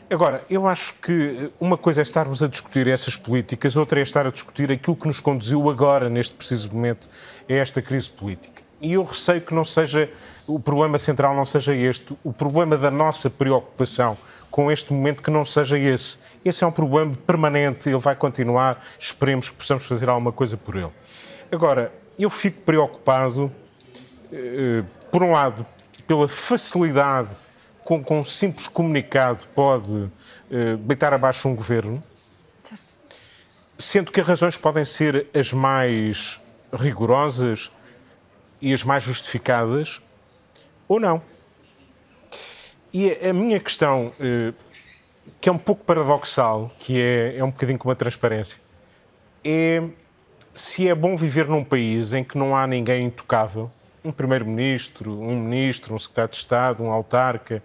[0.10, 4.26] Agora, eu acho que uma coisa é estarmos a discutir essas políticas, outra é estar
[4.26, 7.08] a discutir aquilo que nos conduziu agora, neste preciso momento,
[7.48, 8.64] a esta crise política.
[8.82, 10.10] E eu receio que não seja
[10.50, 14.18] o problema central não seja este, o problema da nossa preocupação
[14.50, 16.18] com este momento que não seja esse.
[16.44, 20.76] Esse é um problema permanente, ele vai continuar, esperemos que possamos fazer alguma coisa por
[20.76, 20.92] ele.
[21.52, 23.52] Agora, eu fico preocupado,
[24.32, 25.66] eh, por um lado,
[26.08, 27.36] pela facilidade
[27.84, 30.12] com que um simples comunicado pode
[30.52, 32.04] eh, deitar abaixo um governo,
[32.64, 32.84] certo.
[33.78, 36.40] sendo que as razões podem ser as mais
[36.74, 37.72] rigorosas
[38.62, 40.02] e as mais justificadas,
[40.88, 41.22] ou não.
[42.92, 44.52] E a minha questão, eh,
[45.40, 48.60] que é um pouco paradoxal, que é, é um bocadinho como a transparência,
[49.44, 49.84] é
[50.56, 53.72] se é bom viver num país em que não há ninguém intocável,
[54.04, 57.62] um primeiro-ministro, um ministro, um secretário de Estado, um autarca,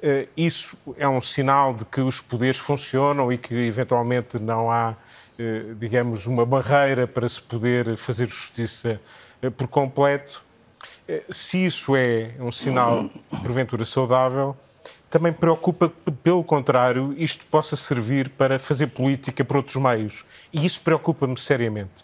[0.00, 4.94] eh, isso é um sinal de que os poderes funcionam e que eventualmente não há,
[5.38, 9.00] eh, digamos, uma barreira para se poder fazer justiça
[9.56, 10.44] por completo.
[11.12, 14.56] Eh, se isso é um sinal, porventura, saudável,
[15.10, 20.24] também preocupa que, pelo contrário, isto possa servir para fazer política por outros meios.
[20.50, 22.02] E isso preocupa-me seriamente.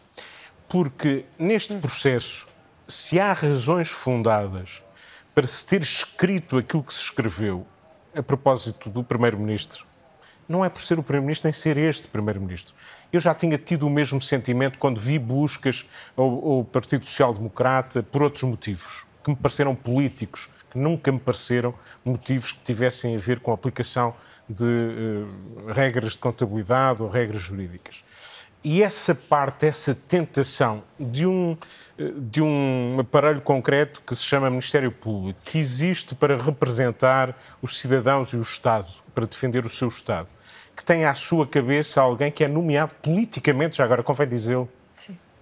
[0.69, 2.47] Porque neste processo,
[2.87, 4.83] se há razões fundadas
[5.35, 7.67] para se ter escrito aquilo que se escreveu
[8.15, 9.87] a propósito do Primeiro-Ministro,
[10.49, 12.75] não é por ser o Primeiro-Ministro nem ser este Primeiro-Ministro.
[13.13, 18.03] Eu já tinha tido o mesmo sentimento quando vi buscas ao, ao Partido Social Democrata
[18.03, 23.19] por outros motivos, que me pareceram políticos, que nunca me pareceram motivos que tivessem a
[23.19, 24.15] ver com a aplicação
[24.49, 28.03] de uh, regras de contabilidade ou regras jurídicas.
[28.65, 31.57] E essa parte, essa tentação de um,
[31.97, 37.79] eh, de um aparelho concreto que se chama Ministério Público, que existe para representar os
[37.79, 40.29] cidadãos e o Estado, para defender o seu Estado,
[40.79, 44.69] que tem à sua cabeça alguém que é nomeado politicamente, já agora convém dizê-lo,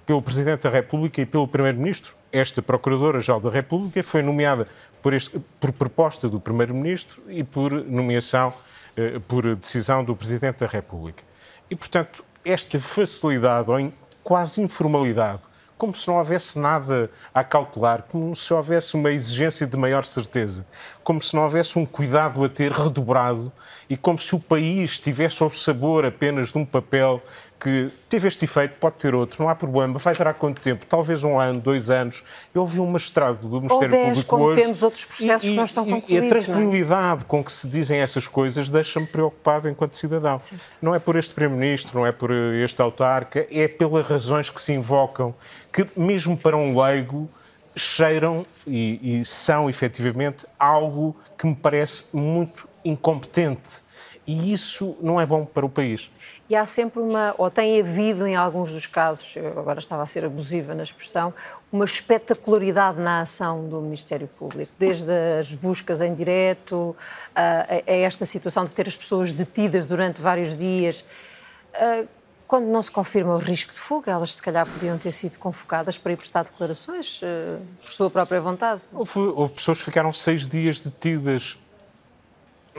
[0.06, 2.16] pelo Presidente da República e pelo Primeiro-Ministro.
[2.32, 4.66] Esta Procuradora-Geral da República foi nomeada
[5.02, 8.54] por, este, por proposta do Primeiro-Ministro e por nomeação,
[8.96, 11.22] eh, por decisão do Presidente da República.
[11.68, 15.42] E, portanto, esta facilidade ou quase informalidade
[15.78, 20.64] como se não houvesse nada a cautelar, como se houvesse uma exigência de maior certeza,
[21.04, 23.52] como se não houvesse um cuidado a ter redobrado
[23.88, 27.22] e como se o país tivesse ao sabor apenas de um papel
[27.58, 30.84] que teve este efeito, pode ter outro, não há problema, vai durar quanto tempo?
[30.86, 32.22] Talvez um ano, dois anos.
[32.54, 34.60] Eu ouvi um magistrado do Ministério dez, Público como hoje...
[34.60, 36.10] temos outros processos e, que não estão concluídos.
[36.10, 40.38] E a tranquilidade com que se dizem essas coisas deixa-me preocupado enquanto cidadão.
[40.38, 40.78] Certo.
[40.82, 44.72] Não é por este Primeiro-Ministro, não é por este autarca, é pelas razões que se
[44.72, 45.34] invocam,
[45.72, 47.28] que mesmo para um leigo
[47.74, 53.85] cheiram e, e são efetivamente algo que me parece muito incompetente
[54.26, 56.10] e isso não é bom para o país.
[56.50, 60.24] E há sempre uma, ou tem havido em alguns dos casos, agora estava a ser
[60.24, 61.32] abusiva na expressão,
[61.70, 66.96] uma espetacularidade na ação do Ministério Público, desde as buscas em direto
[67.34, 71.04] a, a esta situação de ter as pessoas detidas durante vários dias.
[72.48, 75.98] Quando não se confirma o risco de fuga, elas se calhar podiam ter sido convocadas
[75.98, 77.20] para ir prestar declarações
[77.82, 78.82] por sua própria vontade.
[78.92, 81.58] Houve, houve pessoas que ficaram seis dias detidas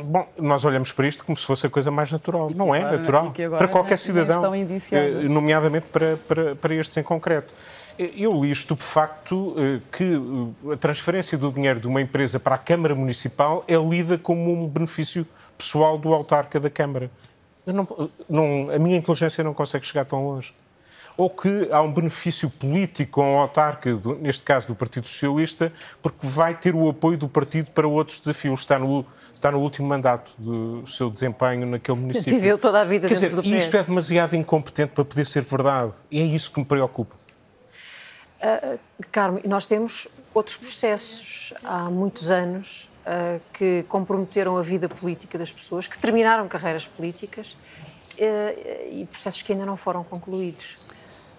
[0.04, 2.52] Bom, nós olhamos para isto como se fosse a coisa mais natural.
[2.56, 3.34] Não é natural.
[3.58, 7.52] Para qualquer cidadão, eh, nomeadamente para, para, para estes em concreto.
[7.98, 10.22] Eh, eu li estupefacto eh, que
[10.72, 14.68] a transferência do dinheiro de uma empresa para a Câmara Municipal é lida como um
[14.68, 15.26] benefício
[15.58, 17.10] pessoal do autarca da Câmara.
[17.66, 17.88] Não,
[18.30, 20.54] não, a minha inteligência não consegue chegar tão longe
[21.18, 23.90] ou que há um benefício político a um autarca,
[24.22, 28.60] neste caso do Partido Socialista, porque vai ter o apoio do partido para outros desafios.
[28.60, 29.04] Está no,
[29.34, 32.36] está no último mandato do seu desempenho naquele município.
[32.36, 33.66] Viveu toda a vida Quer dentro dizer, do PS.
[33.66, 35.94] isto é demasiado incompetente para poder ser verdade.
[36.12, 37.16] E é isso que me preocupa.
[38.40, 38.80] Uh,
[39.12, 45.52] Carmo, nós temos outros processos há muitos anos uh, que comprometeram a vida política das
[45.52, 50.78] pessoas, que terminaram carreiras políticas uh, e processos que ainda não foram concluídos.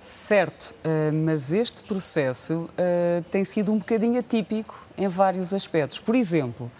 [0.00, 5.98] Certo, uh, mas este processo uh, tem sido um bocadinho atípico em vários aspectos.
[5.98, 6.70] Por exemplo,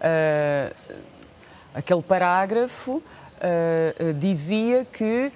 [0.00, 0.74] uh,
[1.74, 3.02] aquele parágrafo
[4.20, 5.32] dizia que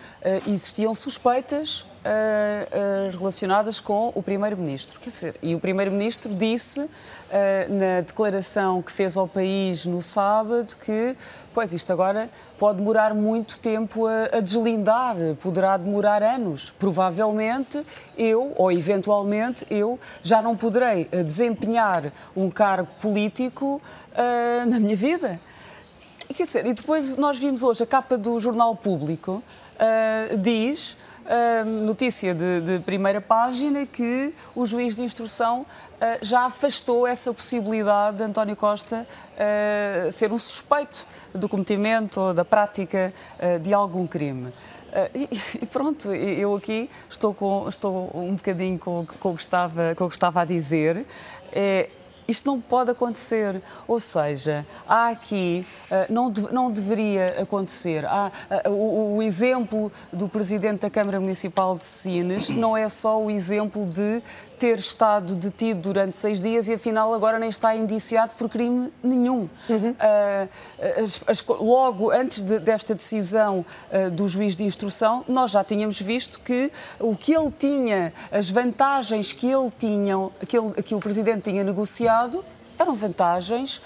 [0.47, 1.85] existiam suspeitas
[3.13, 5.01] relacionadas com o Primeiro-Ministro.
[5.43, 6.89] E o Primeiro-Ministro disse
[7.69, 11.17] na declaração que fez ao país no sábado que,
[11.53, 16.73] pois, isto agora pode demorar muito tempo a, a, deslindar, poderá demorar anos.
[16.79, 17.85] Provavelmente
[18.17, 23.81] eu, ou eventualmente eu, já não poderei desempenhar um cargo político
[24.13, 25.41] uh, na minha vida.
[26.35, 29.43] Quer dizer, e depois nós vimos hoje a capa do Jornal Público
[29.77, 30.97] uh, diz uh,
[31.65, 35.67] notícia de, de, primeira página que o juiz de instrução uh,
[36.23, 42.45] já afastou essa possibilidade de António Costa uh, ser um suspeito do cometimento ou da
[42.45, 43.13] prática
[43.61, 44.53] de algum crime.
[45.15, 45.29] E,
[45.63, 50.05] e, pronto, eu aqui estou, com, estou um bocadinho com, com, o que estava, com
[50.05, 51.05] o que estava a dizer.
[51.53, 51.91] É,
[52.29, 53.61] isto não pode acontecer.
[53.87, 58.05] Ou seja, há aqui, uh, não, não deveria acontecer.
[58.05, 58.31] Há,
[58.67, 63.31] uh, o, o, exemplo do Presidente da Câmara Municipal de Sines não é só o
[63.31, 64.23] exemplo de
[64.59, 69.49] ter estado detido durante seis dias e afinal agora nem está indiciado por crime nenhum.
[69.69, 69.91] Uhum.
[69.91, 75.63] Uh, as, as, logo antes de, desta decisão uh, do juiz de instrução, nós já
[75.63, 80.95] tínhamos visto que o que ele tinha, as vantagens que ele tinha, que, ele, que
[80.95, 82.45] o Presidente tinha negociado,
[82.79, 83.81] eram vantagens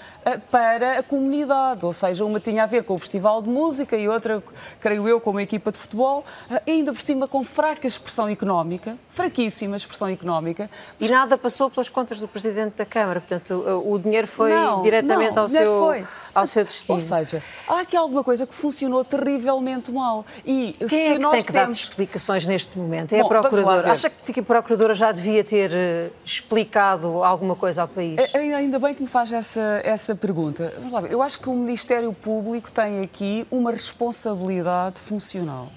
[0.51, 4.07] para a comunidade, ou seja, uma tinha a ver com o Festival de Música e
[4.07, 4.41] outra,
[4.79, 8.97] creio eu, com uma equipa de futebol, uh, ainda por cima com fraca expressão económica,
[9.09, 10.69] fraquíssima expressão económica.
[10.99, 15.35] E nada passou pelas contas do Presidente da Câmara, portanto, o, dinheiro foi não, diretamente
[15.35, 16.07] não, ao, seu, foi.
[16.33, 16.95] ao seu destino.
[16.95, 20.25] Ou seja, há aqui alguma coisa que funcionou terrivelmente mal.
[20.45, 21.77] E Quem se é que nós tem que temos...
[21.77, 23.13] dar explicações neste momento?
[23.13, 23.91] É Bom, a Procuradora.
[23.91, 28.19] Acha que a Procuradora já devia ter uh, explicado alguma coisa ao país?
[28.35, 30.73] Ainda bem que me faz essa, essa pergunta.
[30.77, 31.01] Vamos lá.
[31.01, 35.69] Eu acho que o Ministério Público tem aqui uma responsabilidade funcional.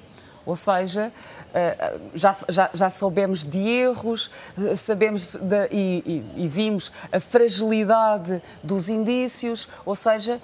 [0.47, 1.11] Ou seja,
[1.55, 6.03] eh, já, já, já soubemos de erros, eh, sabemos de, e,
[6.37, 10.41] e, e, vimos a fragilidade dos indícios, ou seja,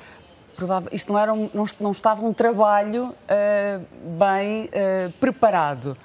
[0.90, 3.86] isto não, era um, não, não estava um trabalho uh,
[4.18, 5.96] bem uh, preparado.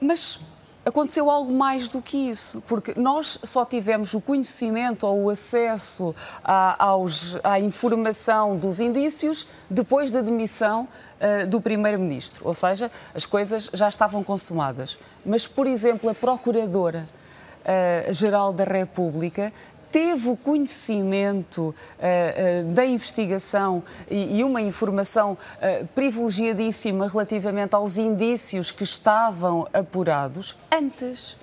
[0.00, 0.40] Mas
[0.84, 6.14] aconteceu algo mais do que isso, porque nós só tivemos o conhecimento ou o acesso
[6.42, 10.86] à, aos, à informação dos indícios depois da demissão
[11.20, 12.46] uh, do Primeiro-Ministro.
[12.46, 14.98] Ou seja, as coisas já estavam consumadas.
[15.24, 19.50] Mas, por exemplo, a Procuradora-Geral uh, da República
[19.94, 23.80] teve o conhecimento uh, uh, da investigação
[24.10, 31.38] e, e uma informação uh, privilegiadíssima relativamente aos indícios que estavam apurados antes.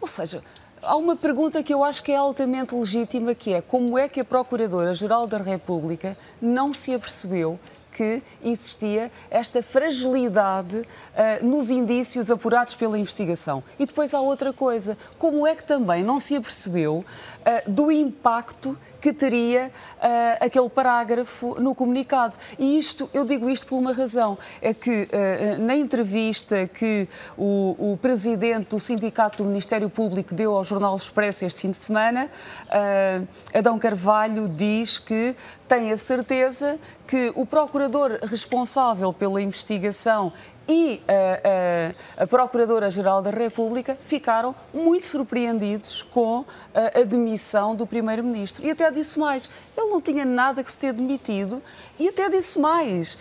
[0.00, 0.42] Ou seja,
[0.82, 4.18] há uma pergunta que eu acho que é altamente legítima, que é como é que
[4.18, 7.56] a Procuradora-Geral da República não se apercebeu
[8.00, 13.62] que existia esta fragilidade uh, nos indícios apurados pela investigação.
[13.78, 18.74] E depois há outra coisa: como é que também não se apercebeu uh, do impacto
[19.00, 22.38] que teria uh, aquele parágrafo no comunicado.
[22.58, 27.92] E isto, eu digo isto por uma razão, é que uh, na entrevista que o,
[27.92, 32.30] o, presidente do Sindicato do Ministério Público deu ao Jornal Expresso este fim de semana,
[32.66, 35.34] uh, Adão Carvalho diz que
[35.68, 40.32] tem a certeza que o procurador responsável pela investigação
[40.70, 47.84] e a, a, a Procuradora-Geral da República ficaram muito surpreendidos com a, a demissão do
[47.88, 48.64] Primeiro-Ministro.
[48.64, 51.60] E até disse mais: ele não tinha nada que se ter demitido,
[51.98, 53.18] e até disse mais: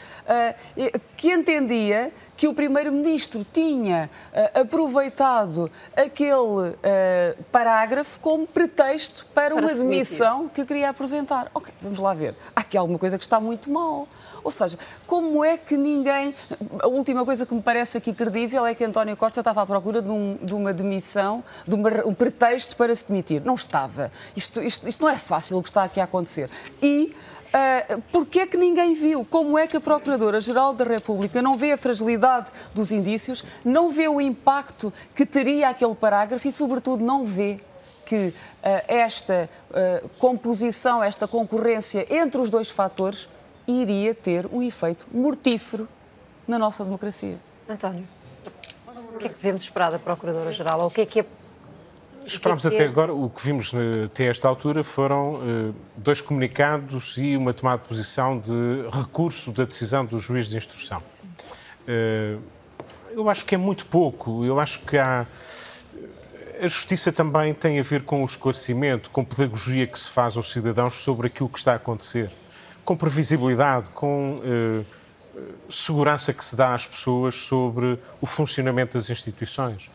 [1.17, 6.73] que entendia que o Primeiro-Ministro tinha uh, aproveitado aquele uh,
[7.51, 11.51] parágrafo como pretexto para, para uma demissão que queria apresentar.
[11.53, 12.35] Ok, vamos lá ver.
[12.55, 14.07] Há aqui alguma coisa que está muito mal.
[14.43, 16.33] Ou seja, como é que ninguém.
[16.81, 20.01] A última coisa que me parece aqui credível é que António Costa estava à procura
[20.01, 23.41] de, um, de uma demissão, de uma, um pretexto para se demitir.
[23.43, 24.11] Não estava.
[24.35, 26.49] Isto, isto, isto não é fácil o que está aqui a acontecer.
[26.81, 27.13] E
[27.49, 29.25] Uh, Porquê é que ninguém viu?
[29.25, 34.07] Como é que a Procuradora-Geral da República não vê a fragilidade dos indícios, não vê
[34.07, 37.59] o impacto que teria aquele parágrafo e, sobretudo, não vê
[38.05, 38.33] que uh,
[38.87, 43.27] esta uh, composição, esta concorrência entre os dois fatores
[43.69, 45.87] iria ter um efeito mortífero
[46.47, 47.37] na nossa democracia.
[47.67, 48.03] António,
[49.13, 50.79] o que é que devemos esperar da Procuradora-Geral?
[50.81, 51.25] Ou o que é que é
[52.25, 53.71] Esperámos é até agora, o que vimos
[54.05, 59.63] até esta altura foram uh, dois comunicados e uma tomada de posição de recurso da
[59.63, 61.01] decisão do juiz de instrução.
[61.87, 62.39] Uh,
[63.11, 64.45] eu acho que é muito pouco.
[64.45, 65.25] Eu acho que há.
[66.61, 70.51] A justiça também tem a ver com o esclarecimento, com pedagogia que se faz aos
[70.51, 72.29] cidadãos sobre aquilo que está a acontecer
[72.89, 74.81] com previsibilidade, com eh,
[75.69, 79.91] segurança que se dá às pessoas sobre o funcionamento das instituições.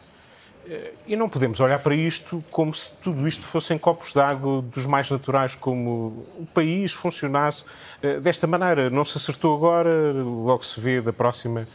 [0.65, 4.63] Eh, e não podemos olhar para isto como se tudo isto fossem copos de água
[4.63, 7.65] dos mais naturais, como o país funcionasse
[8.01, 8.89] eh, desta maneira.
[8.89, 11.67] Não se acertou agora, logo se vê da próxima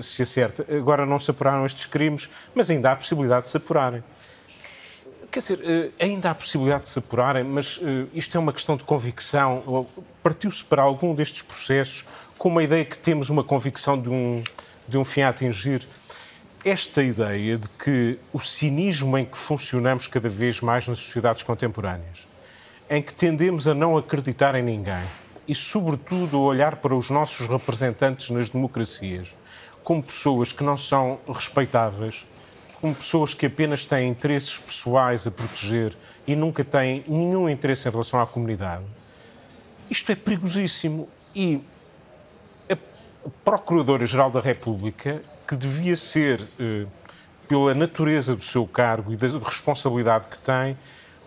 [0.00, 0.64] se acerta.
[0.72, 4.04] Agora não se apuraram estes crimes, mas ainda há a possibilidade de se apurarem.
[5.30, 8.76] Quer dizer, eh, ainda há possibilidade de se apurarem, mas eh, isto é uma questão
[8.76, 9.86] de convicção.
[10.22, 12.06] Partiu-se para algum destes processos
[12.38, 14.42] com uma ideia que temos uma convicção de um,
[14.86, 15.86] de um fim a atingir.
[16.64, 22.26] esta ideia de que o cinismo em que funcionamos cada vez mais nas sociedades contemporâneas,
[22.90, 25.04] em que tendemos a não acreditar em ninguém
[25.46, 29.34] e, sobretudo, a olhar para os nossos representantes nas democracias
[29.88, 32.26] como pessoas que não são respeitáveis,
[32.80, 37.90] como pessoas que apenas têm interesses pessoais a proteger e nunca têm nenhum interesse em
[37.90, 38.84] relação à comunidade.
[39.90, 41.60] Isto é perigosíssimo e
[42.70, 42.76] a
[43.44, 46.86] Procuradora-Geral da República, que devia ser, eh,
[47.48, 50.76] pela natureza do seu cargo e da responsabilidade que tem,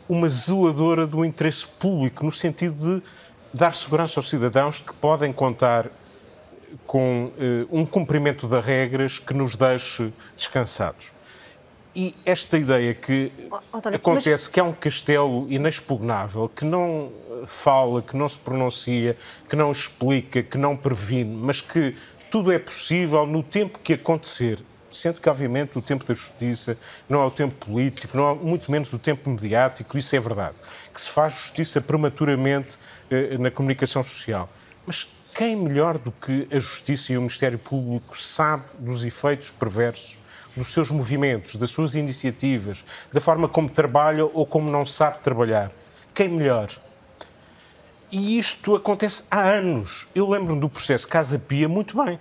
[0.08, 3.04] uma zeladora do interesse público, no sentido de
[3.54, 5.88] dar segurança aos cidadãos que podem contar
[6.86, 11.12] com eh, um cumprimento de regras que nos deixe descansados.
[11.94, 13.32] E esta ideia que
[13.74, 14.48] António, acontece mas...
[14.48, 17.12] que é um castelo inexpugnável, que não
[17.46, 19.18] fala, que não se pronuncia,
[19.50, 21.96] que não explica, que não previne, mas que
[22.30, 24.60] tudo é possível no tempo que acontecer.
[24.90, 26.78] Sendo que, obviamente, o tempo da justiça
[27.08, 30.56] não é o tempo político, não é muito menos o tempo mediático, isso é verdade.
[30.94, 32.78] Que se faz justiça prematuramente
[33.10, 34.50] eh, na comunicação social.
[34.86, 40.21] Mas quem melhor do que a Justiça e o Ministério Público sabe dos efeitos perversos
[40.56, 45.72] dos seus movimentos, das suas iniciativas, da forma como trabalha ou como não sabe trabalhar?
[46.14, 46.70] Quem melhor?
[48.12, 50.08] E isto acontece há anos.
[50.14, 52.20] Eu lembro-me do processo Casa Pia muito bem.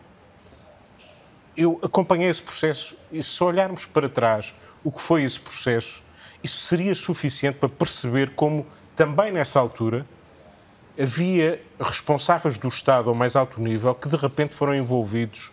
[1.56, 4.54] Eu acompanhei esse processo e se olharmos para trás
[4.84, 6.02] o que foi esse processo,
[6.42, 8.66] isso seria suficiente para perceber como,
[8.96, 10.06] também nessa altura,
[10.98, 15.50] havia responsáveis do Estado ao mais alto nível que de repente foram envolvidos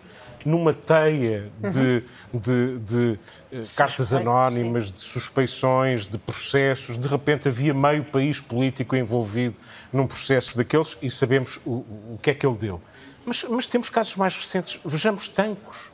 [0.47, 2.39] numa teia de, uhum.
[2.39, 3.19] de, de
[3.51, 4.93] eh, cartas anónimas, sim.
[4.93, 6.97] de suspeições, de processos.
[6.97, 9.57] De repente havia meio país político envolvido
[9.91, 11.83] num processo daqueles e sabemos o,
[12.13, 12.81] o que é que ele deu.
[13.25, 14.79] Mas, mas temos casos mais recentes.
[14.85, 15.91] Vejamos Tancos.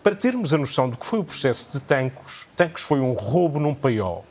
[0.00, 3.58] Para termos a noção do que foi o processo de Tancos, Tancos foi um roubo
[3.58, 4.24] num paiol.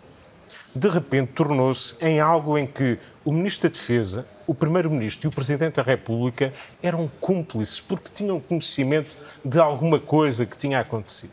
[0.76, 5.32] De repente tornou-se em algo em que o Ministro da Defesa, o Primeiro-Ministro e o
[5.32, 6.51] Presidente da República
[6.84, 9.09] eram cúmplices porque tinham conhecimento
[9.43, 11.32] de alguma coisa que tinha acontecido.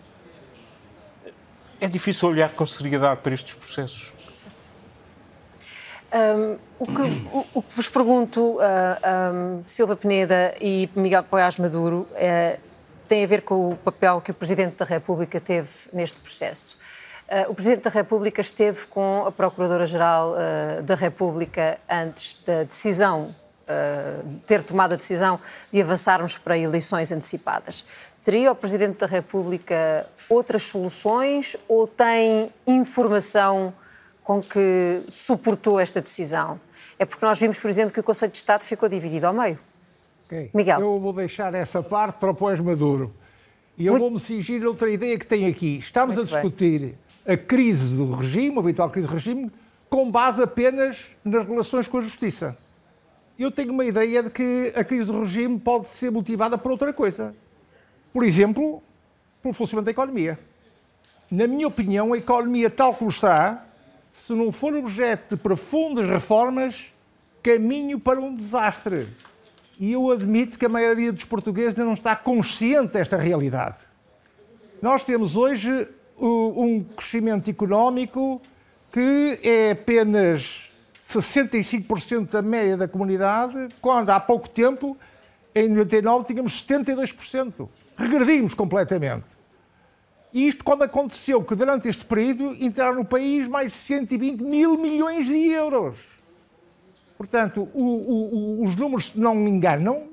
[1.80, 4.12] É difícil olhar com seriedade para estes processos.
[6.14, 8.60] Um, o, que, o, o, que, vos pergunto, uh,
[9.34, 12.60] um, Silva Peneda e Miguel Poiás Maduro, uh,
[13.08, 16.78] tem a ver com o papel que o Presidente da República teve neste processo.
[17.32, 23.34] Uh, o Presidente da República esteve com a Procuradora-Geral uh, da República antes da decisão,
[23.62, 25.40] uh, ter tomado a decisão
[25.72, 27.86] de avançarmos para eleições antecipadas.
[28.22, 33.72] Teria o Presidente da República outras soluções ou tem informação
[34.22, 36.60] com que suportou esta decisão?
[36.98, 39.58] É porque nós vimos, por exemplo, que o Conselho de Estado ficou dividido ao meio.
[40.26, 40.50] Okay.
[40.52, 40.80] Miguel.
[40.82, 43.10] Eu vou deixar essa parte para o pós-Maduro.
[43.78, 44.02] E eu Muito...
[44.02, 45.78] vou-me cingir outra ideia que tem aqui.
[45.78, 49.50] Estamos Muito a discutir bem a crise do regime, a habitual crise do regime,
[49.88, 52.56] com base apenas nas relações com a justiça.
[53.38, 56.92] Eu tenho uma ideia de que a crise do regime pode ser motivada por outra
[56.92, 57.34] coisa.
[58.12, 58.82] Por exemplo,
[59.42, 60.38] pelo funcionamento da economia.
[61.30, 63.64] Na minha opinião, a economia tal como está,
[64.12, 66.86] se não for objeto de profundas reformas,
[67.42, 69.08] caminho para um desastre.
[69.80, 73.78] E eu admito que a maioria dos portugueses não está consciente desta realidade.
[74.80, 75.88] Nós temos hoje
[76.18, 78.40] um crescimento económico
[78.90, 80.70] que é apenas
[81.02, 84.96] 65% da média da comunidade, quando há pouco tempo,
[85.54, 87.68] em 99, tínhamos 72%.
[87.96, 89.42] Regredimos completamente.
[90.32, 94.78] E isto quando aconteceu que durante este período entraram no país mais de 120 mil
[94.78, 95.96] milhões de euros.
[97.18, 100.08] Portanto, o, o, os números não me enganam.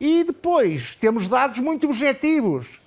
[0.00, 2.80] E depois temos dados muito objetivos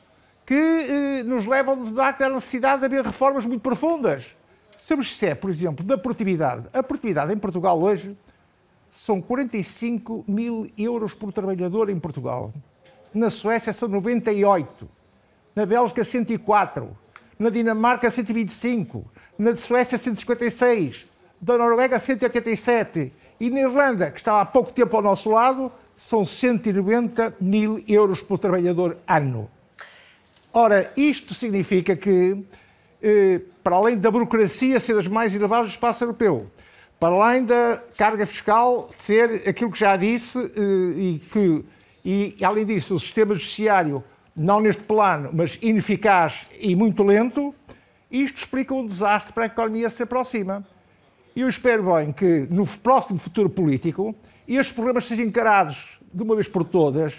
[0.49, 4.35] que eh, nos levam ao debate da necessidade de haver reformas muito profundas.
[4.75, 6.65] Se é, por exemplo, da produtividade.
[6.73, 8.17] A produtividade em Portugal hoje
[8.89, 12.51] são 45 mil euros por trabalhador em Portugal.
[13.13, 14.89] Na Suécia são 98.
[15.55, 16.97] Na Bélgica, 104.
[17.37, 19.05] Na Dinamarca, 125.
[19.37, 21.11] Na Suécia, 156.
[21.39, 23.13] Da Noruega, 187.
[23.39, 28.23] E na Irlanda, que estava há pouco tempo ao nosso lado, são 190 mil euros
[28.23, 29.47] por trabalhador ano.
[30.51, 32.43] Ora, isto significa que,
[33.03, 36.49] eh, para além da burocracia ser das mais elevadas do espaço europeu,
[36.99, 41.65] para além da carga fiscal ser aquilo que já disse, eh, e que,
[42.03, 44.03] e, além disso, o sistema judiciário,
[44.35, 47.53] não neste plano, mas ineficaz e muito lento,
[48.09, 50.65] isto explica um desastre para a economia se aproxima.
[51.35, 54.15] E eu espero bem que, no próximo futuro político,
[54.47, 57.13] estes problemas sejam encarados de uma vez por todas,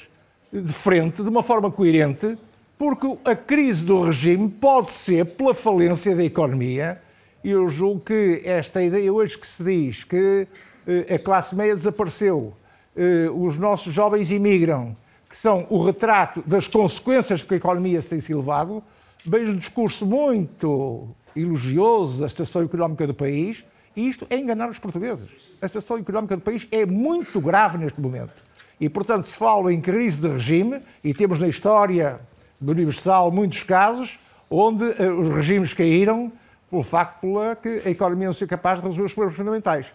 [0.52, 2.36] de frente, de uma forma coerente,
[2.80, 6.98] porque a crise do regime pode ser pela falência da economia.
[7.44, 10.48] E eu julgo que esta ideia hoje que se diz que
[10.86, 12.54] eh, a classe média desapareceu,
[12.96, 14.96] eh, os nossos jovens imigram,
[15.28, 18.82] que são o retrato das consequências que a economia se tem se levado,
[19.26, 21.06] vejo um discurso muito
[21.36, 23.62] elogioso da situação económica do país,
[23.94, 25.28] e isto é enganar os portugueses.
[25.60, 28.42] A situação económica do país é muito grave neste momento.
[28.80, 32.18] E, portanto, se fala em crise de regime, e temos na história
[32.60, 34.18] do Universal muitos casos
[34.50, 36.32] onde uh, os regimes caíram
[36.68, 39.86] pelo facto pela que a economia não ser capaz de resolver os problemas fundamentais.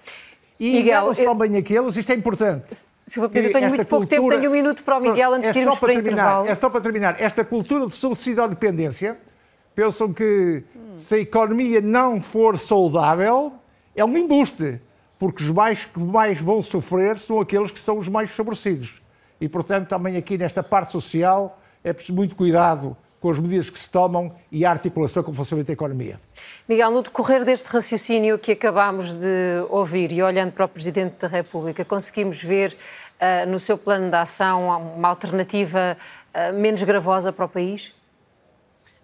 [0.59, 1.25] E Miguel, eu...
[1.25, 2.73] também aqueles, isto é importante.
[3.05, 5.59] Se eu tenho muito pouco tempo, tenho um minuto para o Miguel antes é de
[5.59, 6.47] irmos para, para terminar, intervalo.
[6.47, 7.21] É só para terminar.
[7.21, 9.17] Esta cultura de subsídio dependência,
[9.75, 10.97] pensam que hum.
[10.97, 13.53] se a economia não for saudável,
[13.95, 14.81] é um embuste,
[15.19, 19.01] porque os mais que mais vão sofrer são aqueles que são os mais favorecidos.
[19.39, 23.79] E, portanto, também aqui nesta parte social, é preciso muito cuidado com as medidas que
[23.79, 26.19] se tomam e a articulação com o funcionamento da economia.
[26.67, 31.27] Miguel, no decorrer deste raciocínio que acabámos de ouvir e olhando para o Presidente da
[31.27, 35.97] República, conseguimos ver uh, no seu plano de ação uma alternativa
[36.33, 37.93] uh, menos gravosa para o país?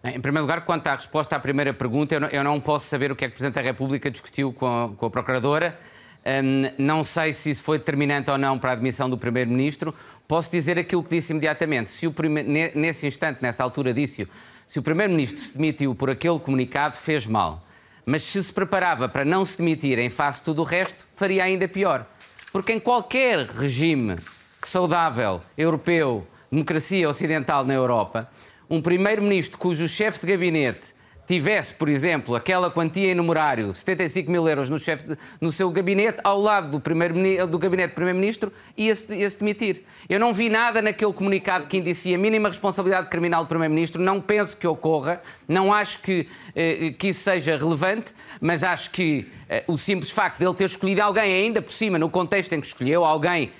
[0.04, 3.12] Em primeiro lugar, quanto à resposta à primeira pergunta, eu não, eu não posso saber
[3.12, 5.80] o que é que o Presidente da República discutiu com a, com a Procuradora.
[6.24, 9.94] Um, não sei se isso foi determinante ou não para a admissão do Primeiro-Ministro.
[10.32, 11.90] Posso dizer aquilo que disse imediatamente.
[11.90, 12.42] Se o prime...
[12.74, 14.26] Nesse instante, nessa altura, disse
[14.66, 17.62] se o Primeiro-Ministro se demitiu por aquele comunicado, fez mal.
[18.06, 21.44] Mas se se preparava para não se demitir em face de tudo o resto, faria
[21.44, 22.06] ainda pior.
[22.50, 24.20] Porque em qualquer regime
[24.64, 28.32] saudável, europeu, democracia ocidental na Europa,
[28.70, 30.94] um Primeiro-Ministro cujo chefe de gabinete
[31.32, 36.20] tivesse, por exemplo, aquela quantia em numerário, 75 mil euros no, chefe, no seu gabinete,
[36.26, 37.16] ao lado do, primeiro,
[37.48, 39.86] do gabinete do Primeiro-Ministro, ia-se ia demitir.
[40.10, 44.20] Eu não vi nada naquele comunicado que indicia a mínima responsabilidade criminal do Primeiro-Ministro, não
[44.20, 49.64] penso que ocorra, não acho que, eh, que isso seja relevante, mas acho que eh,
[49.68, 52.68] o simples facto de ele ter escolhido alguém, ainda por cima, no contexto em que
[52.68, 53.54] escolheu alguém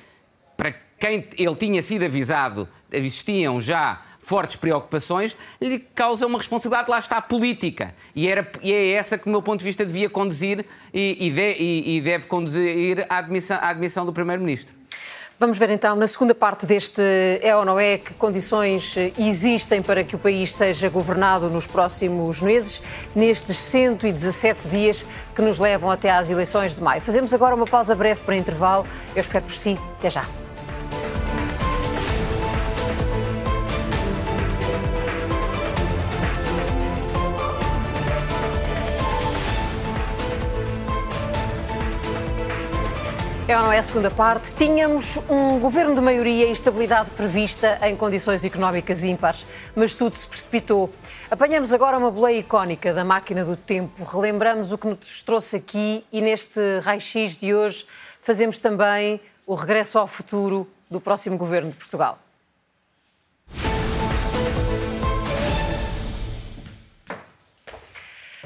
[0.58, 7.00] para quem ele tinha sido avisado, existiam já fortes preocupações, lhe causa uma responsabilidade, lá
[7.00, 7.94] está, política.
[8.16, 11.30] E, era, e é essa que, do meu ponto de vista, devia conduzir e, e,
[11.32, 14.82] de, e, e deve conduzir à admissão, à admissão do Primeiro-Ministro.
[15.42, 17.02] Vamos ver então, na segunda parte deste
[17.42, 22.40] é ou não é, que condições existem para que o país seja governado nos próximos
[22.40, 22.80] meses,
[23.16, 25.04] nestes 117 dias
[25.36, 27.02] que nos levam até às eleições de maio.
[27.02, 28.86] Fazemos agora uma pausa breve para intervalo.
[29.16, 29.80] Eu espero por si.
[29.98, 30.28] Até já.
[43.52, 44.54] É ou não é a segunda parte?
[44.54, 49.46] Tínhamos um governo de maioria e estabilidade prevista em condições económicas ímpares,
[49.76, 50.90] mas tudo se precipitou.
[51.30, 56.06] Apanhamos agora uma boleia icónica da máquina do tempo, relembramos o que nos trouxe aqui
[56.14, 57.86] e neste raio-x de hoje
[58.22, 62.20] fazemos também o regresso ao futuro do próximo governo de Portugal.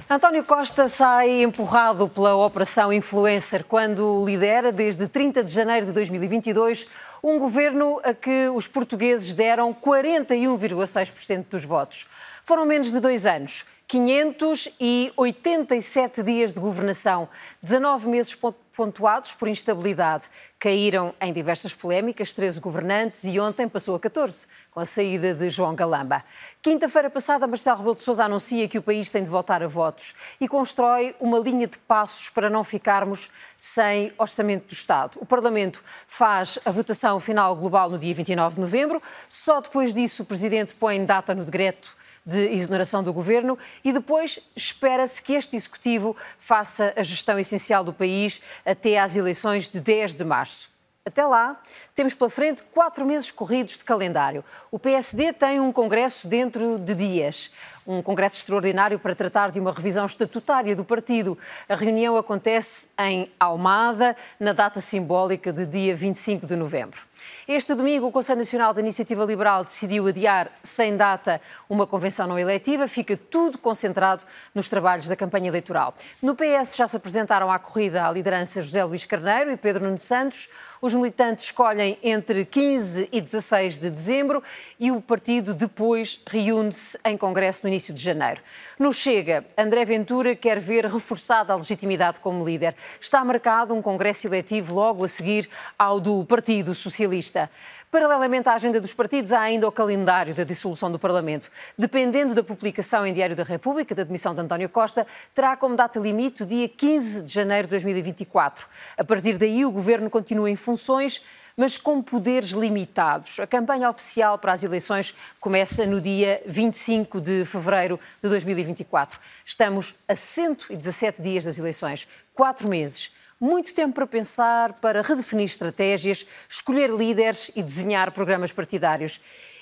[0.08, 6.88] António Costa sai empurrado pela Operação Influencer quando lidera, desde 30 de janeiro de 2022,
[7.24, 12.06] um governo a que os portugueses deram 41,6% dos votos.
[12.44, 17.30] Foram menos de dois anos, 587 dias de governação,
[17.62, 18.34] 19 meses
[18.76, 20.26] pontuados por instabilidade.
[20.58, 25.50] Caíram em diversas polémicas 13 governantes e ontem passou a 14, com a saída de
[25.52, 26.24] João Galamba.
[26.64, 30.16] Quinta-feira passada, Marcelo Rebelo de Sousa anuncia que o país tem de voltar a votos
[30.42, 35.20] e constrói uma linha de passos para não ficarmos sem orçamento do Estado.
[35.22, 39.00] O Parlamento faz a votação final global no dia 29 de novembro.
[39.30, 41.96] Só depois disso o Presidente põe data no decreto
[42.26, 47.94] de exoneração do governo e depois espera-se que este executivo faça a gestão essencial do
[47.94, 50.76] país até às eleições de 10 de março.
[51.08, 51.62] Até lá,
[51.94, 54.44] temos pela frente quatro meses corridos de calendário.
[54.72, 57.52] O PSD tem um congresso dentro de dias,
[57.86, 61.38] um congresso extraordinário para tratar de uma revisão estatutária do partido.
[61.70, 67.00] A reunião acontece em Almada, na data simbólica de dia 25 de novembro.
[67.48, 71.40] Este domingo, o Conselho Nacional da Iniciativa Liberal decidiu adiar sem data
[71.70, 72.88] uma convenção não eletiva.
[72.88, 74.24] Fica tudo concentrado
[74.56, 75.94] nos trabalhos da campanha eleitoral.
[76.20, 80.00] No PS já se apresentaram à corrida a liderança José Luís Carneiro e Pedro Nuno
[80.00, 80.50] Santos.
[80.82, 84.44] Os militantes escolhem entre 15 e 16 de dezembro
[84.80, 88.42] e o partido depois reúne-se em congresso no início de janeiro.
[88.80, 92.76] No Chega, André Ventura quer ver reforçada a legitimidade como líder.
[93.00, 97.50] Está marcado um congresso eletivo logo a seguir ao do Partido Socialista Socialista.
[97.92, 101.50] Paralelamente à agenda dos partidos, há ainda o calendário da dissolução do Parlamento.
[101.78, 106.00] Dependendo da publicação em Diário da República da demissão de António Costa, terá como data
[106.00, 108.68] limite o dia 15 de janeiro de 2024.
[108.98, 111.22] A partir daí, o governo continua em funções,
[111.56, 113.40] mas com poderes limitados.
[113.40, 119.20] A campanha oficial para as eleições começa no dia 25 de fevereiro de 2024.
[119.46, 126.26] Estamos a 117 dias das eleições, quatro meses muito tempo para pensar, para redefinir estratégias,
[126.50, 129.20] escolher líderes e desenhar programas partidários.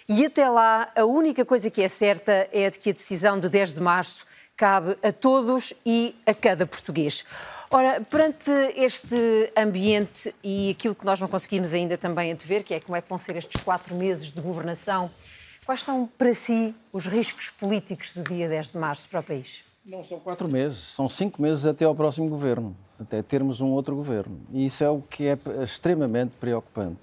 [0.08, 3.50] E até lá, a única coisa que é certa é de que a decisão de
[3.50, 7.26] 10 de março cabe a todos e a cada português.
[7.72, 12.80] Ora, perante este ambiente e aquilo que nós não conseguimos ainda também antever, que é
[12.80, 15.10] como é que vão ser estes quatro meses de governação,
[15.66, 19.64] quais são para si os riscos políticos do dia 10 de março para o país?
[19.90, 23.96] Não são quatro meses, são cinco meses até ao próximo governo até termos um outro
[23.96, 24.38] governo.
[24.52, 26.98] E isso é o que é extremamente preocupante.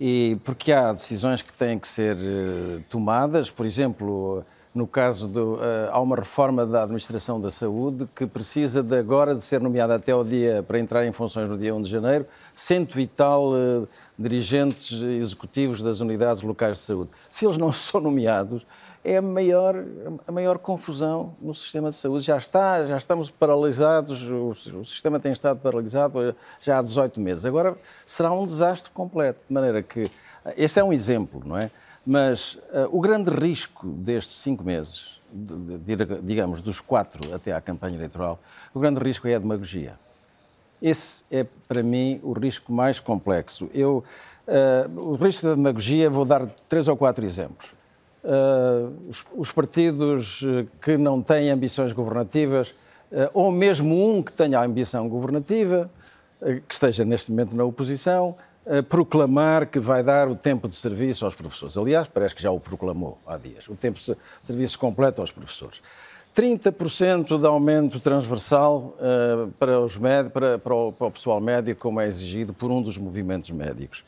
[0.00, 5.54] E porque há decisões que têm que ser uh, tomadas, por exemplo, no caso do,
[5.54, 9.96] uh, há uma reforma da administração da saúde que precisa de agora de ser nomeada
[9.96, 13.54] até o dia para entrar em funções no dia 1 de janeiro, cento e tal
[13.54, 17.10] uh, dirigentes executivos das unidades locais de saúde.
[17.28, 18.64] Se eles não são nomeados,
[19.08, 19.74] é a maior,
[20.26, 22.26] a maior confusão no sistema de saúde.
[22.26, 27.44] Já está, já estamos paralisados, o, o sistema tem estado paralisado já há 18 meses.
[27.46, 27.74] Agora
[28.06, 30.10] será um desastre completo, de maneira que
[30.56, 31.70] esse é um exemplo, não é?
[32.06, 37.60] Mas uh, o grande risco destes cinco meses, de, de, digamos dos quatro até à
[37.60, 38.38] campanha eleitoral,
[38.74, 39.98] o grande risco é a demagogia.
[40.80, 43.68] Esse é, para mim, o risco mais complexo.
[43.74, 44.04] Eu,
[44.46, 47.77] uh, o risco da demagogia, vou dar três ou quatro exemplos.
[48.28, 52.72] Uh, os, os, partidos eh, que não têm ambições governativas,
[53.10, 55.90] uh, ou mesmo um que tenha ambição governativa,
[56.42, 58.36] uh, que esteja neste momento na oposição,
[58.90, 61.78] proclamar que vai dar o tempo de serviço aos professores.
[61.78, 65.80] Aliás, parece que já o proclamou há dias, o tempo de serviço completo aos professores.
[66.36, 68.94] 30% de aumento transversal
[69.58, 72.98] para, os para, para, o, para, o, pessoal médico, como é exigido por um dos
[72.98, 74.04] movimentos médicos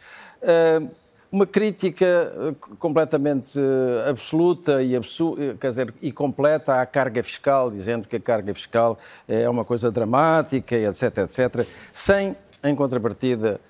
[1.32, 7.22] uma crítica eh, completamente eh, absoluta e, absu eh, quer dizer, e completa à carga
[7.22, 13.60] fiscal, dizendo que a carga fiscal é uma coisa dramática, etc, etc, sem, em contrapartida,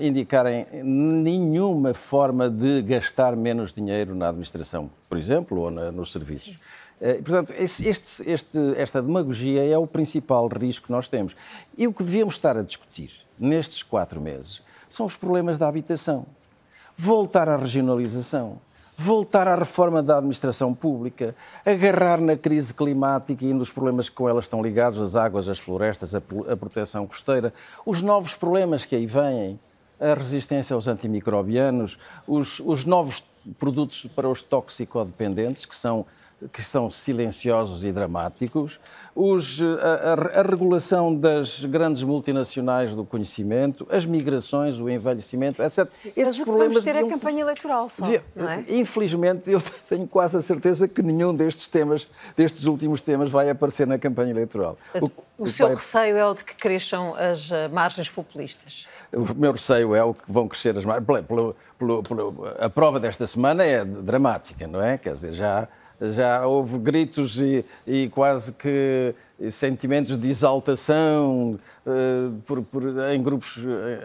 [0.00, 6.54] indicarem nenhuma forma de gastar menos dinheiro na administração, por exemplo, ou na, nos serviços.
[6.98, 7.22] Sim.
[7.22, 11.36] Portanto, este, este, esta demagogia é o principal risco que nós temos.
[11.76, 16.26] E o que devíamos estar a discutir nestes quatro meses são os problemas da habitação
[16.98, 18.58] voltar à regionalização,
[18.96, 21.34] voltar à reforma da administração pública,
[21.64, 25.60] agarrar na crise climática e nos problemas que com elas estão ligados, as águas, as
[25.60, 26.20] florestas, a,
[26.56, 27.54] proteção costeira,
[27.86, 29.60] os novos problemas que aí vêm,
[30.00, 31.96] a resistência aos antimicrobianos,
[32.26, 33.24] os, os novos
[33.60, 36.04] produtos para os toxicodependentes, que são
[36.52, 38.78] que são silenciosos e dramáticos,
[39.14, 45.88] os, a, a, a, regulação das grandes multinacionais do conhecimento, as migrações, o envelhecimento, etc.
[45.90, 47.08] Sim, Estes mas problemas vamos ter deviam...
[47.08, 48.22] a campanha eleitoral só, devia...
[48.36, 48.76] é?
[48.76, 53.88] Infelizmente, eu tenho quase a certeza que nenhum destes temas, destes últimos temas, vai aparecer
[53.88, 54.78] na campanha eleitoral.
[55.00, 55.10] O,
[55.44, 55.74] o seu vai...
[55.74, 58.86] receio é o de que cresçam as eh, margens populistas?
[59.12, 61.08] O meu receio é o que vão crescer as margens.
[62.60, 64.96] A prova desta semana é dramática, não é?
[64.96, 65.68] Quer dizer, já
[66.00, 69.14] já houve gritos e, e quase que
[69.50, 72.82] sentimentos de exaltação uh, por, por,
[73.12, 73.58] em, grupos,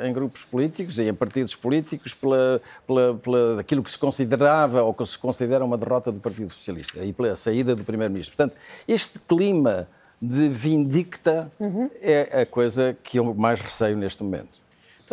[0.04, 4.94] em grupos políticos e em partidos políticos pela, pela, pela aquilo que se considerava ou
[4.94, 8.36] que se considera uma derrota do Partido Socialista e pela saída do Primeiro-Ministro.
[8.36, 8.56] Portanto,
[8.88, 9.88] este clima
[10.22, 11.90] de vindicta uhum.
[12.00, 14.63] é a coisa que eu mais receio neste momento.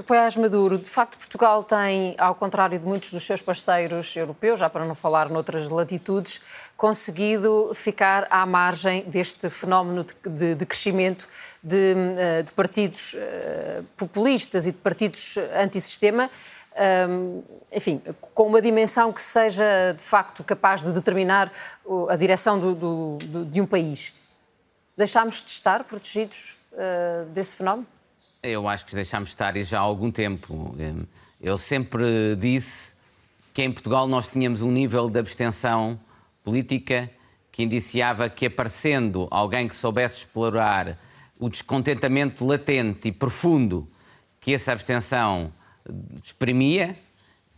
[0.07, 4.71] Poiás Maduro, de facto, Portugal tem, ao contrário de muitos dos seus parceiros europeus, já
[4.71, 6.41] para não falar noutras latitudes,
[6.77, 11.29] conseguido ficar à margem deste fenómeno de, de, de crescimento
[11.61, 16.31] de, eh, de partidos uh, populistas e de partidos antissistema.
[17.09, 18.01] Um, enfim,
[18.33, 21.53] com uma dimensão que seja de facto capaz de determinar
[22.09, 24.15] a direção do, do, de um país.
[24.97, 27.87] Deixámos de estar protegidos uh, desse fenómeno?
[28.43, 30.75] Eu acho que deixámos de estar já há algum tempo.
[31.39, 32.95] Eu sempre disse
[33.53, 36.01] que em Portugal nós tínhamos um nível de abstenção
[36.43, 37.11] política
[37.53, 40.99] que indiciava que aparecendo alguém que soubesse explorar
[41.39, 43.87] o descontentamento latente e profundo
[44.41, 45.53] que essa abstenção
[46.25, 46.97] exprimia,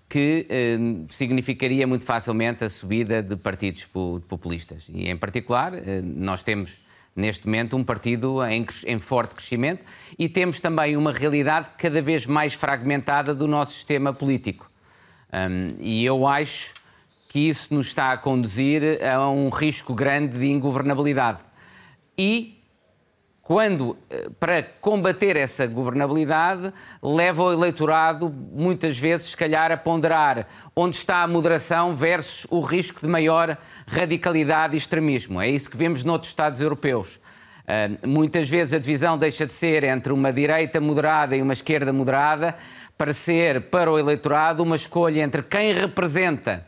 [0.09, 0.79] que eh,
[1.11, 4.87] significaria muito facilmente a subida de partidos populistas.
[4.93, 6.81] E, em particular, eh, nós temos
[7.15, 9.85] neste momento um partido em, em, forte crescimento
[10.19, 14.71] e temos também uma realidade cada vez mais fragmentada do nosso sistema político.
[15.33, 16.75] Um, e eu acho
[17.29, 21.39] que isso nos está a conduzir a um risco grande de ingovernabilidade.
[22.17, 22.62] E
[23.43, 26.73] quando, eh, para combater essa governabilidade,
[27.03, 32.61] leva o eleitorado, muitas vezes, se calhar, a ponderar onde está a moderação versus o
[32.61, 35.41] risco de maior radicalidade e extremismo.
[35.41, 37.21] É isso que vemos noutros Estados europeus.
[37.63, 41.93] Uh, muitas vezes a divisão deixa de ser entre uma direita moderada e uma esquerda
[41.93, 42.57] moderada
[42.97, 46.67] para ser, para o eleitorado, uma escolha entre quem representa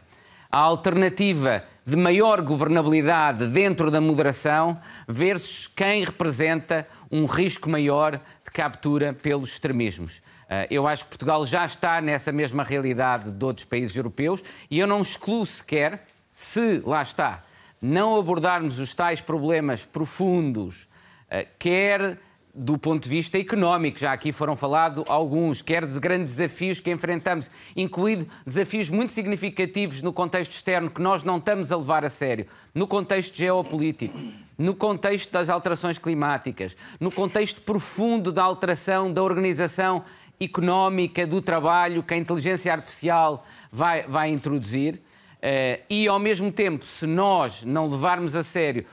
[0.50, 8.12] a alternativa de maior governabilidade dentro da moderação versus quem representa um risco maior
[8.44, 10.22] de captura pelos extremismos.
[10.48, 14.78] Eh, eu acho que Portugal já está nessa mesma realidade de outros países europeus e
[14.78, 17.44] eu não excluo sequer, se lá está,
[17.82, 20.88] não abordarmos os tais problemas profundos,
[21.28, 22.18] eh, quer
[22.54, 26.90] do ponto de vista económico, já aqui foram falados alguns, quer de grandes desafios que
[26.90, 32.08] enfrentamos, incluindo desafios muito significativos no contexto externo que nós não estamos a levar a
[32.08, 34.16] sério, no contexto geopolítico,
[34.56, 40.04] no contexto das alterações climáticas, no contexto profundo da alteração da organização
[40.40, 43.42] económica do trabalho que a inteligência artificial
[43.72, 44.94] vai, vai introduzir.
[44.94, 48.86] Uh, e, ao mesmo tempo, se nós não levarmos a sério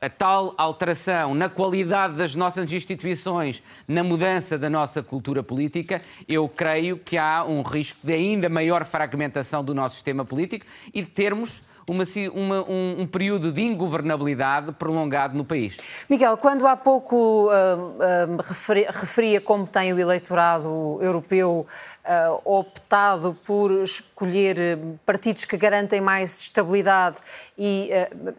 [0.00, 6.48] a tal alteração na qualidade das nossas instituições, na mudança da nossa cultura política, eu
[6.48, 11.10] creio que há um risco de ainda maior fragmentação do nosso sistema político e de
[11.10, 15.76] termos uma, uma, um, um, período de ingovernabilidade prolongado no país.
[16.08, 21.66] Miguel, quando há pouco uh, uh, referia, como tem o eleitorado europeu
[22.04, 27.16] uh, optado por escolher partidos que garantem mais estabilidade
[27.58, 27.90] e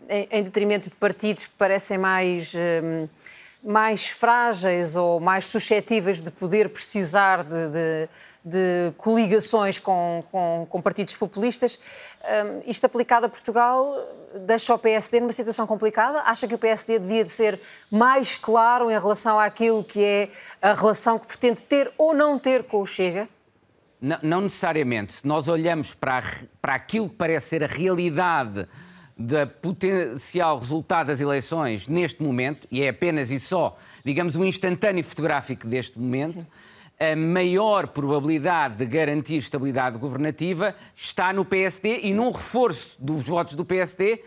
[0.10, 2.56] em, em, detrimento de partidos que parecem mais
[3.64, 8.10] mais frágeis ou mais suscetíveis de poder precisar de, de
[8.44, 11.80] de coligações com, com, com partidos populistas.
[12.24, 13.96] Um, isto aplicado a Portugal
[14.46, 16.22] deixa o PSD numa situação complicada?
[16.22, 17.60] Acha que o PSD devia de ser
[17.90, 20.30] mais claro em relação àquilo que é
[20.62, 23.30] a relação que pretende ter ou não ter com o Chega?
[24.00, 25.14] Não, não necessariamente.
[25.14, 26.24] Se nós olhamos para, a,
[26.60, 28.68] para aquilo que parece ser a realidade
[29.18, 35.04] da potencial resultado das eleições neste momento, e é apenas e só, digamos, um instantâneo
[35.04, 36.48] fotográfico deste momento, Sim.
[37.00, 43.56] a maior probabilidade de garantir estabilidade governativa está no PSD e num reforço dos votos
[43.56, 44.24] do PSD,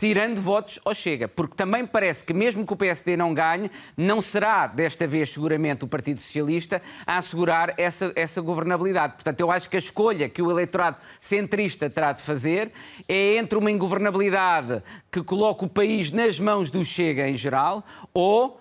[0.00, 1.28] tirando votos ao Chega.
[1.28, 5.84] Porque também parece que, mesmo que o PSD não ganhe, não será desta vez seguramente
[5.84, 9.12] o Partido Socialista a assegurar essa, essa governabilidade.
[9.12, 12.72] Portanto, eu acho que a escolha que o eleitorado centrista terá de fazer
[13.06, 14.82] é entre uma ingovernabilidade
[15.12, 17.84] que coloca o país nas mãos do Chega em geral
[18.14, 18.58] ou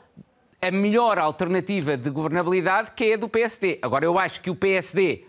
[0.61, 3.79] a melhor alternativa de governabilidade, que é a do PSD.
[3.81, 5.23] Agora, eu acho que o PSD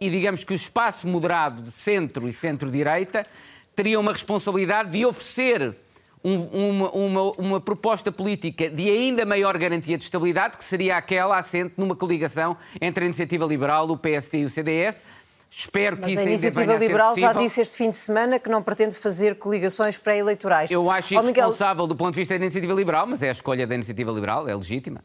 [0.00, 3.22] e, digamos que o espaço moderado de centro e centro-direita
[3.74, 5.76] teria uma responsabilidade de oferecer
[6.24, 11.36] um, uma, uma, uma, proposta política de ainda maior garantia de estabilidade, que seria aquela
[11.36, 15.02] assente numa coligação entre a Iniciativa Liberal, o PSD e o CDS,
[15.54, 18.62] Espero Mas que isso a Iniciativa Liberal já disse este fim de semana que não
[18.62, 20.70] pretende fazer coligações pré-eleitorais.
[20.70, 21.86] Eu acho irresponsável Miguel...
[21.88, 24.56] do ponto de vista da Iniciativa Liberal, mas é a escolha da Iniciativa Liberal, é
[24.56, 25.04] legítima.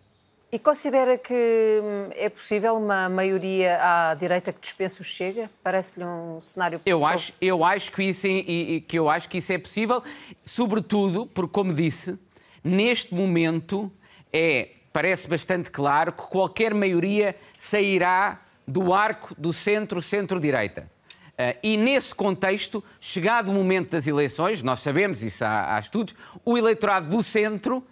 [0.49, 5.49] E considera que hum, é possível uma maioria à direita que dispense o Chega?
[5.61, 6.79] Parece-lhe um cenário...
[6.85, 10.01] Eu acho, eu acho que, isso, e, que eu acho que isso é possível,
[10.45, 12.17] sobretudo porque, como disse,
[12.63, 13.91] neste momento
[14.31, 20.89] é, parece bastante claro que qualquer maioria sairá do arco do centro-centro-direita.
[21.33, 26.15] Uh, e nesse contexto, chegado o momento das eleições, nós sabemos, isso há, há estudos,
[26.43, 27.85] o eleitorado do centro,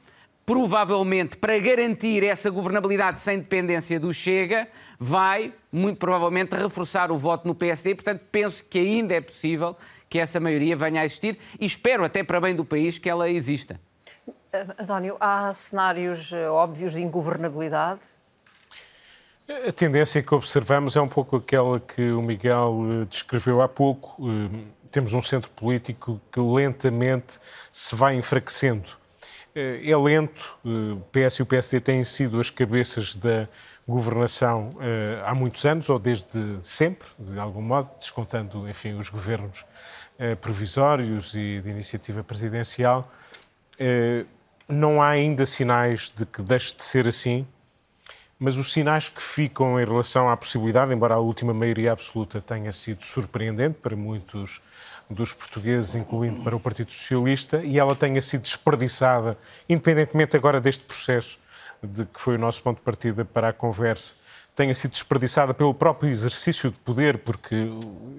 [0.45, 4.67] provavelmente para garantir essa governabilidade sem dependência do Chega,
[4.99, 7.95] vai, muito provavelmente, reforçar o voto no PSD.
[7.95, 9.75] Portanto, penso que ainda é possível
[10.09, 13.29] que essa maioria venha a existir e espero, até para bem do país, que ela
[13.29, 13.79] exista.
[14.79, 18.15] António, há cenários eh, óbvios de ingovernabilidade
[19.47, 24.15] a tendência que observamos é um pouco aquela que o Miguel eh, descreveu há pouco.
[24.27, 27.39] Eh, temos um centro político que lentamente
[27.71, 28.89] se vai enfraquecendo.
[29.55, 33.47] Eh, é lento, o PS e o PSD têm sido as cabeças da
[33.87, 34.71] governação
[35.25, 39.63] há muitos anos, ou desde sempre, de algum modo, descontando, enfim, os governos
[40.41, 43.09] provisórios e de iniciativa presidencial.
[44.67, 47.45] Não há ainda sinais de que deixe de ser assim
[48.37, 52.71] mas os sinais que ficam em relação à possibilidade, embora a última maioria absoluta tenha
[52.71, 54.61] sido surpreendente para muitos
[55.09, 59.37] dos portugueses, incluindo para o Partido Socialista, e ela tenha sido desperdiçada,
[59.69, 61.39] independentemente agora deste processo
[61.81, 64.13] de que foi o nosso ponto de partida para a conversa,
[64.55, 67.67] tenha sido desperdiçada pelo próprio exercício de poder, porque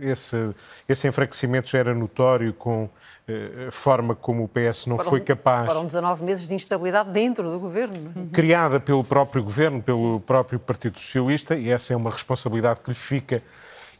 [0.00, 0.54] esse,
[0.86, 2.90] esse enfraquecimento já era notório com
[3.26, 5.66] eh, a forma como o PS não foram, foi capaz.
[5.66, 8.12] Foram 19 meses de instabilidade dentro do governo.
[8.14, 8.28] Uhum.
[8.28, 10.22] Criada pelo próprio governo, pelo Sim.
[10.26, 13.42] próprio Partido Socialista, e essa é uma responsabilidade que lhe fica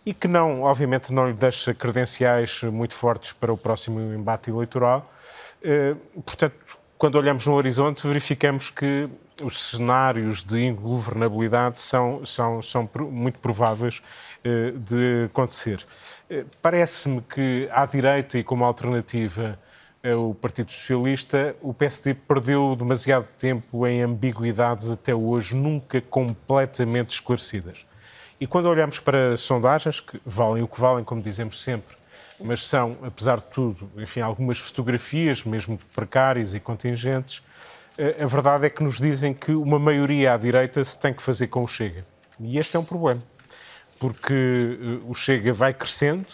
[0.07, 5.13] e que não, obviamente, não lhe deixa credenciais muito fortes para o próximo embate eleitoral.
[5.61, 9.09] Eh, portanto, quando olhamos no horizonte, verificamos que
[9.43, 14.01] os cenários de ingovernabilidade são, são, são muito prováveis
[14.45, 15.85] eh, de acontecer.
[16.31, 19.59] Eh, parece-me que, à direita e como alternativa
[20.05, 27.85] ao Partido Socialista, o PSD perdeu demasiado tempo em ambiguidades até hoje, nunca completamente esclarecidas.
[28.39, 31.97] E quando olhamos para sondagens, que valem o que valem, como dizemos sempre,
[32.39, 37.43] mas são, apesar de tudo, enfim, algumas fotografias, mesmo precárias e contingentes,
[37.97, 41.23] eh, a verdade é que nos dizem que uma maioria à direita se tem que
[41.23, 42.05] fazer com o Chega.
[42.39, 43.23] E este é um problema,
[43.99, 46.27] porque eh, o Chega vai crescendo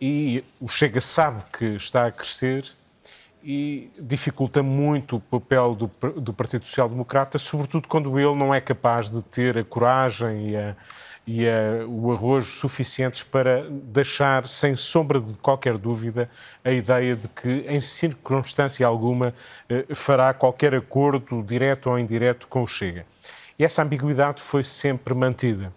[0.00, 2.64] e o Chega sabe que está a crescer
[3.44, 8.60] e dificulta muito o papel do, do Partido Social Democrata, sobretudo quando ele não é
[8.60, 10.74] capaz de ter a coragem e a,
[11.26, 16.30] e uh, o arrojo suficientes para deixar, sem sombra de qualquer dúvida,
[16.64, 19.34] a ideia de que, em circunstância alguma,
[19.70, 23.06] uh, fará qualquer acordo, direto ou indireto, com o Chega.
[23.58, 25.72] E essa ambiguidade foi sempre mantida.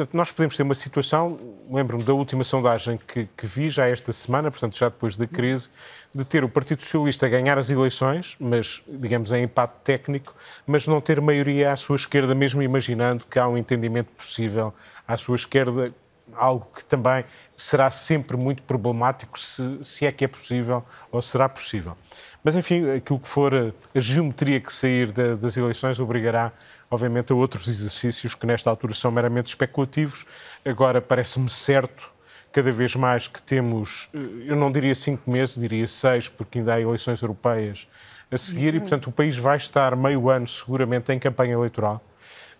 [0.00, 1.38] Portanto, nós podemos ter uma situação,
[1.70, 5.68] lembro-me da última sondagem que, que, vi já esta semana, portanto, já depois da crise,
[6.14, 10.34] de ter o Partido Socialista a ganhar as eleições, mas, digamos, em empate técnico,
[10.66, 14.74] mas não ter maioria à sua esquerda, mesmo imaginando que há um entendimento possível
[15.06, 15.94] à sua esquerda,
[16.34, 17.24] algo que também
[17.56, 21.96] será sempre muito problemático, se, se é que é possível ou será possível.
[22.42, 26.52] Mas, enfim, aquilo que for a, geometria que sair da, das eleições obrigará
[26.90, 30.26] obviamente, a outros exercícios que nesta altura são meramente especulativos.
[30.64, 32.10] Agora parece-me certo,
[32.52, 36.74] cada vez mais, que temos, eh, eu não diria cinco meses, diria seis, porque ainda
[36.74, 37.88] há eleições europeias
[38.30, 38.76] a seguir, Sim.
[38.76, 42.02] e portanto o país vai estar meio ano seguramente em campanha eleitoral.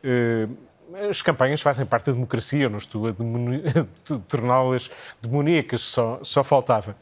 [0.03, 0.49] Eh,
[1.09, 3.15] as campanhas fazem parte da democracia, eu não estou a
[4.27, 4.91] torná-las
[5.23, 6.97] demoníacas, só, só faltava.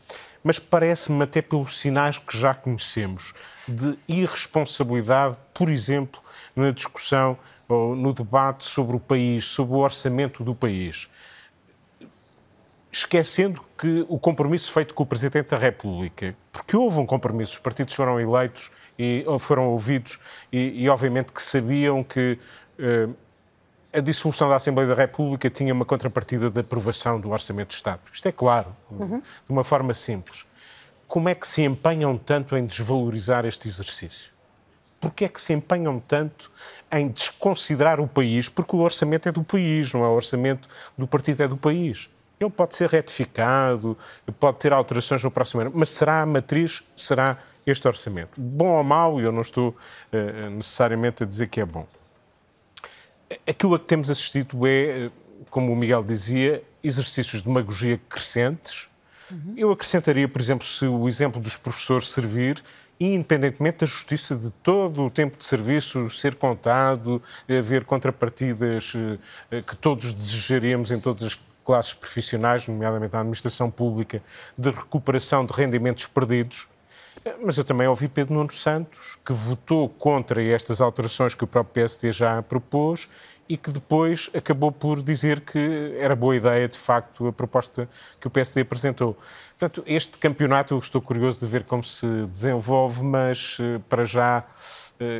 [0.44, 3.34] Mas parece-me, até pelos sinais que já conhecemos,
[3.66, 6.20] de irresponsabilidade, por exemplo,
[6.54, 11.08] na discussão ou no debate sobre o país, sobre o orçamento do país,
[12.90, 17.58] esquecendo que o compromisso feito com o Presidente da República, porque houve um compromisso, os
[17.58, 20.18] partidos foram eleitos e foram ouvidos
[20.52, 22.38] e, e obviamente que sabiam que
[22.78, 23.14] uh,
[23.92, 28.00] a dissolução da Assembleia da República tinha uma contrapartida da aprovação do Orçamento de Estado.
[28.12, 29.20] Isto é claro, uhum.
[29.20, 30.44] de uma forma simples.
[31.06, 34.30] Como é que se empenham tanto em desvalorizar este exercício?
[35.00, 36.50] Porquê é que se empenham tanto
[36.92, 38.48] em desconsiderar o país?
[38.48, 40.68] Porque o orçamento é do país, não é o orçamento
[40.98, 42.10] do partido, é do país.
[42.40, 43.98] Ele pode ser retificado,
[44.38, 48.40] pode ter alterações no próximo ano, mas será a matriz, será este orçamento.
[48.40, 49.70] Bom ou mau, eu não estou
[50.12, 51.86] uh, necessariamente a dizer que é bom.
[53.46, 55.10] Aquilo a que temos assistido é,
[55.50, 58.88] como o Miguel dizia, exercícios de demagogia crescentes.
[59.30, 59.54] Uhum.
[59.56, 62.62] Eu acrescentaria, por exemplo, se o exemplo dos professores servir,
[62.98, 68.92] independentemente da justiça de todo o tempo de serviço ser contado, haver contrapartidas
[69.50, 71.34] eh, que todos desejaríamos em todas as
[71.68, 74.22] classes profissionais, nomeadamente na administração pública,
[74.56, 76.66] de recuperação de rendimentos perdidos.
[77.44, 81.74] Mas eu também ouvi Pedro Nuno Santos, que votou contra estas alterações que o próprio
[81.74, 83.06] PSD já propôs
[83.46, 87.86] e que depois acabou por dizer que era boa ideia, de facto, a proposta
[88.18, 89.14] que o PSD apresentou.
[89.58, 94.42] Portanto, este campeonato eu estou curioso de ver como se desenvolve, mas eh, para já,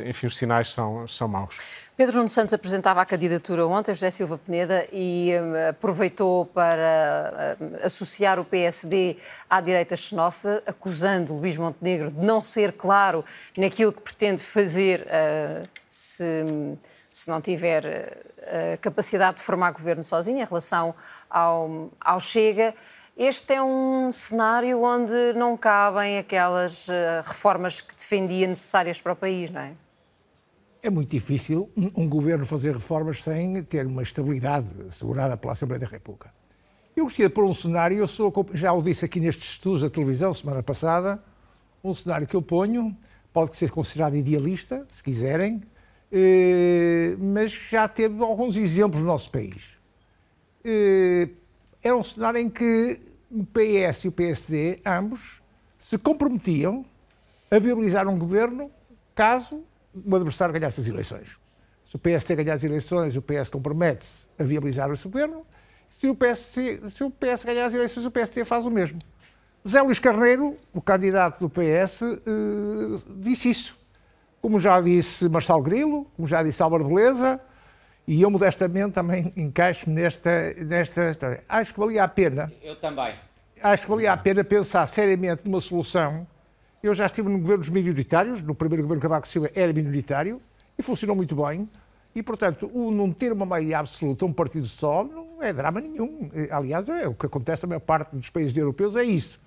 [0.05, 1.55] enfim, os sinais são, são maus.
[1.95, 7.85] Pedro Nuno Santos apresentava a candidatura ontem, José Silva Peneda, e um, aproveitou para um,
[7.85, 9.17] associar o PSD
[9.49, 13.23] à direita xenófoba, acusando Luís Montenegro de não ser claro
[13.57, 16.45] naquilo que pretende fazer uh, se
[17.11, 18.19] se não tiver
[18.73, 20.93] a capacidade de formar governo sozinho em relação
[21.29, 22.73] ao, ao Chega.
[23.19, 29.15] Este é um cenário onde não cabem aquelas eh, reformas que defendia necessárias para o
[29.17, 29.73] país, não é?
[30.81, 35.85] É muito difícil um, governo fazer reformas sem ter uma estabilidade assegurada pela Assembleia da
[35.85, 36.33] República.
[36.95, 39.89] Eu gostaria de pôr um cenário, eu sou, já o disse aqui nestes estudos da
[39.89, 41.21] televisão semana passada,
[41.83, 42.95] um cenário que eu ponho,
[43.33, 45.61] pode ser considerado idealista, se quiserem,
[46.09, 49.61] eh, mas já teve alguns exemplos no nosso país.
[50.63, 51.27] Eh,
[51.83, 55.41] era um cenário em que o PS e o PSD, ambos,
[55.77, 56.85] se comprometiam
[57.49, 58.69] a viabilizar um governo
[59.15, 59.63] caso
[59.93, 61.37] o adversário ganhasse as eleições.
[61.83, 65.41] Se o PSD ganhar as eleições, o PS compromete-se a viabilizar seu governo.
[65.87, 66.37] Se o, PS,
[66.93, 68.99] se o PS ganhar as eleições, o PSD faz o mesmo.
[69.67, 72.17] Zé Luís Carneiro, o candidato do PS, eh,
[73.17, 73.77] disse isso.
[74.41, 77.41] Como já disse Marcelo Grilo, como já disse Álvaro Beleza,
[78.09, 81.43] e eu modestamente também encaixo-me nesta, nesta história.
[81.47, 82.51] Acho que valia a pena.
[82.63, 83.13] Eu também.
[83.61, 86.25] Acho que valia a pena pensar seriamente numa solução.
[86.81, 90.41] Eu já estive no governos minoritários, no primeiro governo Cavaco Silva era minoritário
[90.75, 91.69] e funcionou muito bem.
[92.15, 96.31] E, portanto, o não ter uma maioria absoluta, um partido só, não é drama nenhum.
[96.49, 99.39] Aliás, é o que acontece na maior parte dos países europeus, é isso.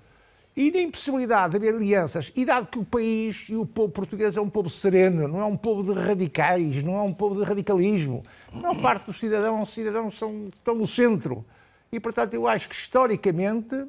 [0.55, 4.36] E na impossibilidade de haver alianças, e dado que o país e o povo português
[4.36, 7.42] é um povo sereno, não é um povo de radicais, não é um povo de
[7.42, 8.22] radicalismo,
[8.53, 11.42] a maior parte dos cidadãos, cidadãos são, estão no centro.
[11.90, 13.86] E, portanto, eu acho que historicamente,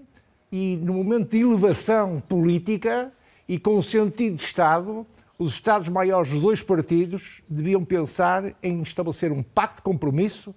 [0.49, 3.11] e no momento de elevação política,
[3.47, 5.05] e com o sentido de Estado,
[5.38, 10.55] os Estados maiores dos dois partidos deviam pensar em estabelecer um pacto de compromisso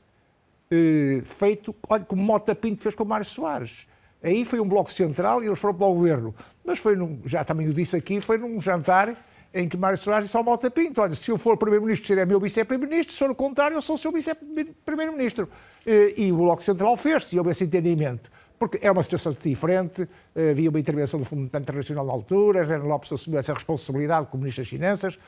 [0.70, 3.88] eh, feito, olha, como Mota Pinto fez com Mário Soares
[4.22, 6.34] Aí foi um bloco central e eles foram para o governo.
[6.64, 9.16] Mas foi, num, já também o disse aqui, foi num jantar
[9.54, 12.38] em que Mário Soares disse ao Malta Pinto, olha, se eu for Primeiro-Ministro, será meu
[12.38, 15.48] Vice-Primeiro-Ministro, se for o contrário, eu sou o seu Vice-Primeiro-Ministro.
[15.86, 18.30] E o Bloco Central fez-se, e houve esse entendimento.
[18.58, 20.06] Porque era uma situação diferente,
[20.50, 24.62] havia uma intervenção do Fundo Internacional na altura, Renan Lopes assumiu essa responsabilidade como Ministro
[24.62, 25.18] das Finanças,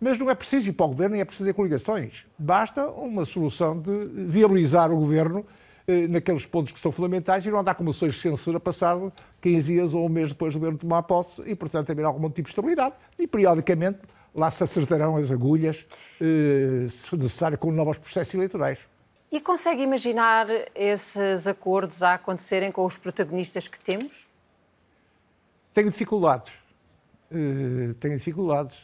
[0.00, 2.24] mas não é preciso ir para o Governo, nem é preciso fazer coligações.
[2.38, 3.92] Basta uma solução de
[4.26, 5.61] viabilizar o Governo eh,
[6.10, 9.94] naqueles pontos que são fundamentais e não andar com moções de censura passado 15 dias
[9.94, 12.94] ou um mês depois do governo tomar posse e, portanto, haver algum tipo de estabilidade
[13.18, 13.98] e, periodicamente,
[14.34, 15.84] lá se acertarão as agulhas,
[16.20, 18.78] eh, se necessário, com novos processos eleitorais.
[19.30, 24.28] E consegue imaginar esses acordos a acontecerem com os protagonistas que temos?
[25.72, 26.52] Tenho dificuldades.
[27.30, 28.78] Uh, tenho dificuldades.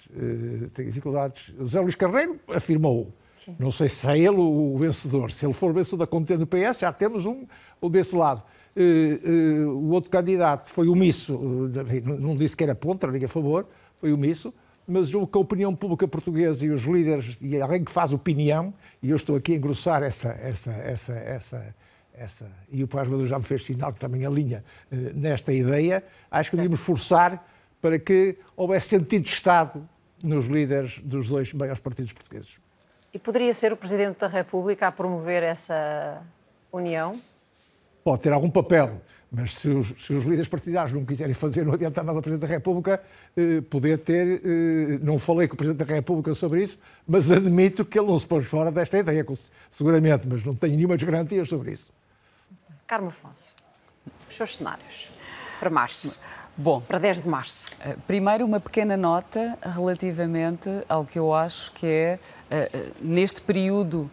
[0.72, 1.52] Tenho dificuldades.
[1.58, 3.54] José Luís Carreiro afirmou Sim.
[3.56, 5.30] Não sei se é ele o vencedor.
[5.30, 7.46] Se ele for vencedor da contenda do PS, já temos um,
[7.88, 8.42] desse lado.
[8.76, 13.28] Uh, uh, o outro candidato foi omisso, uh, não disse que era contra, nem a
[13.28, 13.64] favor,
[13.94, 14.52] foi omisso,
[14.86, 18.74] mas julgo que a opinião pública portuguesa e os líderes, e alguém que faz opinião,
[19.00, 21.76] e eu estou aqui a engrossar essa, essa, essa, essa,
[22.12, 24.64] essa e o Paz Maduro já me fez sinal que também alinha
[25.14, 27.48] nesta ideia, acho que devíamos forçar
[27.80, 29.88] para que houvesse sentido de Estado
[30.24, 32.58] nos líderes dos dois maiores partidos portugueses.
[33.12, 36.22] E poderia ser o Presidente da República a promover essa
[36.70, 37.20] união?
[38.04, 39.00] Pode ter algum papel,
[39.30, 42.48] mas se os, se os líderes partidários não quiserem fazer, não adianta nada ao Presidente
[42.48, 43.02] da República
[43.36, 44.42] eh, poder ter.
[44.44, 48.18] Eh, não falei com o Presidente da República sobre isso, mas admito que ele não
[48.18, 49.26] se pôs fora desta ideia,
[49.70, 51.90] seguramente, mas não tenho nenhuma garantias sobre isso.
[52.86, 53.54] Carmo Afonso,
[54.28, 55.10] os seus cenários
[55.58, 56.20] para março.
[56.56, 57.70] Bom, para 10 de março.
[57.84, 62.18] Eh, primeiro, uma pequena nota relativamente ao que eu acho que é,
[63.00, 64.10] neste período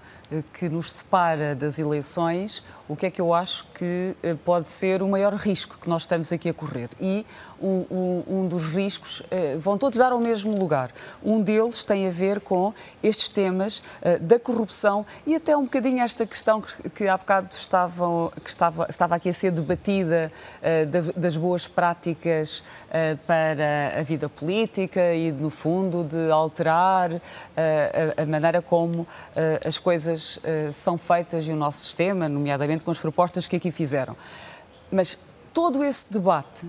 [0.53, 5.07] que nos separa das eleições, o que é que eu acho que pode ser o
[5.07, 6.89] maior risco que nós estamos aqui a correr.
[6.99, 7.25] E
[7.61, 10.91] um, um, um dos riscos uh, vão todos dar ao mesmo lugar.
[11.23, 16.03] Um deles tem a ver com estes temas uh, da corrupção e até um bocadinho
[16.03, 20.31] esta questão que, que há bocado estavam, que estava, estava aqui a ser debatida
[20.61, 22.63] uh, da, das boas práticas
[23.27, 29.07] para a vida política e, no fundo, de alterar a, a, maneira como
[29.65, 30.39] as coisas
[30.73, 34.15] são feitas e o nosso sistema, nomeadamente com as propostas que aqui fizeram.
[34.91, 35.17] Mas
[35.53, 36.65] todo esse debate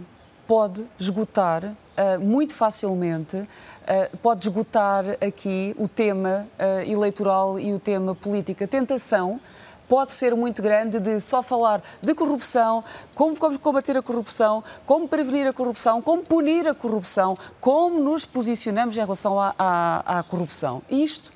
[0.47, 7.79] pode esgotar uh, muito facilmente, uh, pode esgotar aqui o tema uh, eleitoral e o
[7.79, 8.65] tema política.
[8.65, 9.41] A tentação
[9.89, 12.83] pode ser muito grande de só falar de corrupção,
[13.15, 18.25] como, como combater a corrupção, como prevenir a corrupção, como punir a corrupção, como nos
[18.25, 20.83] posicionamos em relação à, à, à corrupção.
[20.89, 21.33] Isto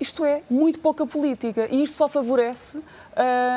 [0.00, 2.82] isto é muito pouca política e isto só favorece uh,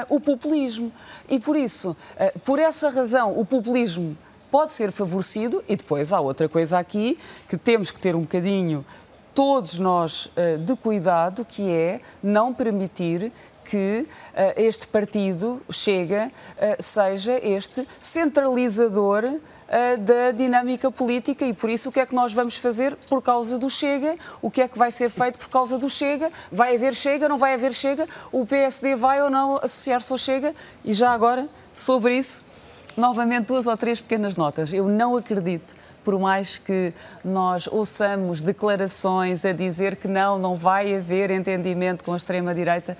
[0.09, 0.91] o populismo.
[1.29, 4.17] E por isso, uh, por essa razão, o populismo
[4.51, 7.17] pode ser favorecido e depois há outra coisa aqui
[7.47, 8.85] que temos que ter um bocadinho
[9.33, 13.31] todos nós eh, de cuidado, que é não permitir
[13.65, 14.07] que
[14.55, 16.31] este partido chega,
[16.77, 19.39] seja este centralizador
[19.73, 22.95] uh, da dinâmica política e por isso o que é que nós vamos fazer?
[23.09, 26.31] Por causa do Chega, o que é que vai ser feito por causa do Chega,
[26.51, 30.53] vai haver Chega, não vai haver Chega, o PSD vai ou não associar-se ao Chega?
[30.85, 32.53] E já agora sobre isso
[32.95, 34.71] novamente duas ou três pequenas notas.
[34.71, 36.93] Eu não acredito, por mais que
[37.23, 42.97] nós ouçamos declarações a dizer que não, não vai haver entendimento com a extrema-direita,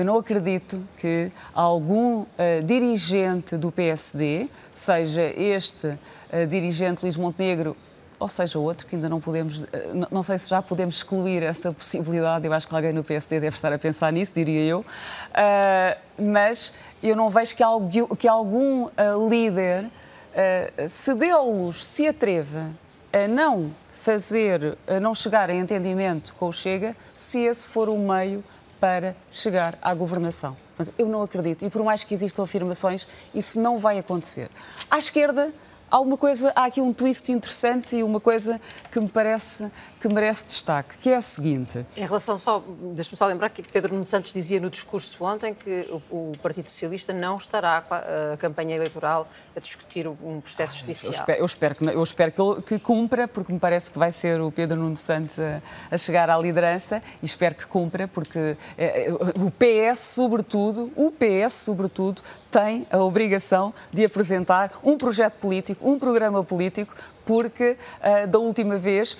[0.00, 2.26] eu não acredito que algum uh,
[2.64, 7.76] dirigente do PSD, seja este uh, dirigente Luís Montenegro
[8.20, 11.72] ou seja outro, que ainda não podemos, eh, não sei se já podemos excluir essa
[11.72, 16.22] possibilidade, eu acho que alguém no PSD deve estar a pensar nisso, diria eu, uh,
[16.30, 16.70] mas
[17.02, 22.70] eu não vejo que, algo, que algum uh, líder uh, se dê-los, se atreva
[23.10, 27.96] a não fazer, a não chegar a entendimento com o Chega, se esse for o
[27.96, 28.44] meio
[28.80, 30.56] para chegar à governação.
[30.96, 31.64] Eu não acredito.
[31.64, 34.48] E por mais que existam afirmações, isso não vai acontecer.
[34.90, 35.52] À esquerda,
[35.90, 39.70] há uma coisa, há aqui um twist interessante e uma coisa que me parece
[40.00, 41.84] que merece destaque, que é a seguinte.
[41.94, 42.64] Em relação só,
[42.94, 46.70] deixe-me só lembrar que Pedro Nuno Santos dizia no discurso ontem que o, o Partido
[46.70, 47.98] Socialista não estará com a,
[48.32, 51.12] a, campanha eleitoral a discutir um processo judicial.
[51.12, 53.98] Eu espero, eu espero, que, eu espero que, ele, que cumpra, porque me parece que
[53.98, 55.60] vai ser o Pedro Nuno Santos a,
[55.90, 61.52] a chegar à liderança e espero que cumpra, porque é, o PS, sobretudo, o PS,
[61.52, 66.94] sobretudo, tem a obrigação de apresentar um projeto político, um programa político
[67.30, 69.18] porque uh, da última vez uh,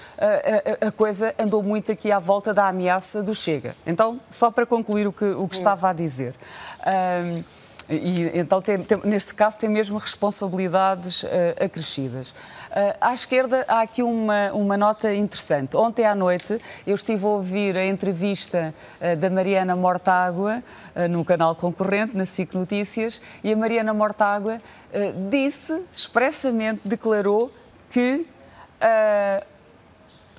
[0.83, 3.77] a, a, coisa andou muito aqui à volta da ameaça do Chega.
[3.87, 6.35] Então, só para concluir o que, o que estava a dizer.
[6.85, 7.45] Um,
[7.89, 11.29] e, então, tem, tem, neste caso, tem mesmo responsabilidades uh,
[11.65, 12.31] acrescidas.
[12.31, 15.77] Uh, à esquerda, há aqui uma, uma nota interessante.
[15.77, 20.63] Ontem à noite, eu estive a ouvir a entrevista uh, da Mariana Mortágua,
[20.95, 24.59] uh, no canal concorrente, na SIC Notícias, e a Mariana Mortágua
[25.31, 27.49] disse, expressamente declarou,
[27.91, 28.27] que
[28.81, 29.47] uh,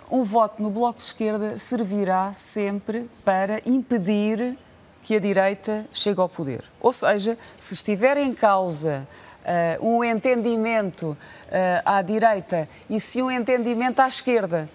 [0.10, 4.58] um voto no Bloco de Esquerda servirá sempre para impedir
[5.04, 6.64] que a direita chegue ao poder.
[6.80, 9.08] Ou seja, se estiver em causa
[9.80, 11.18] uh, um entendimento uh,
[11.86, 14.68] à direita e se um entendimento à esquerda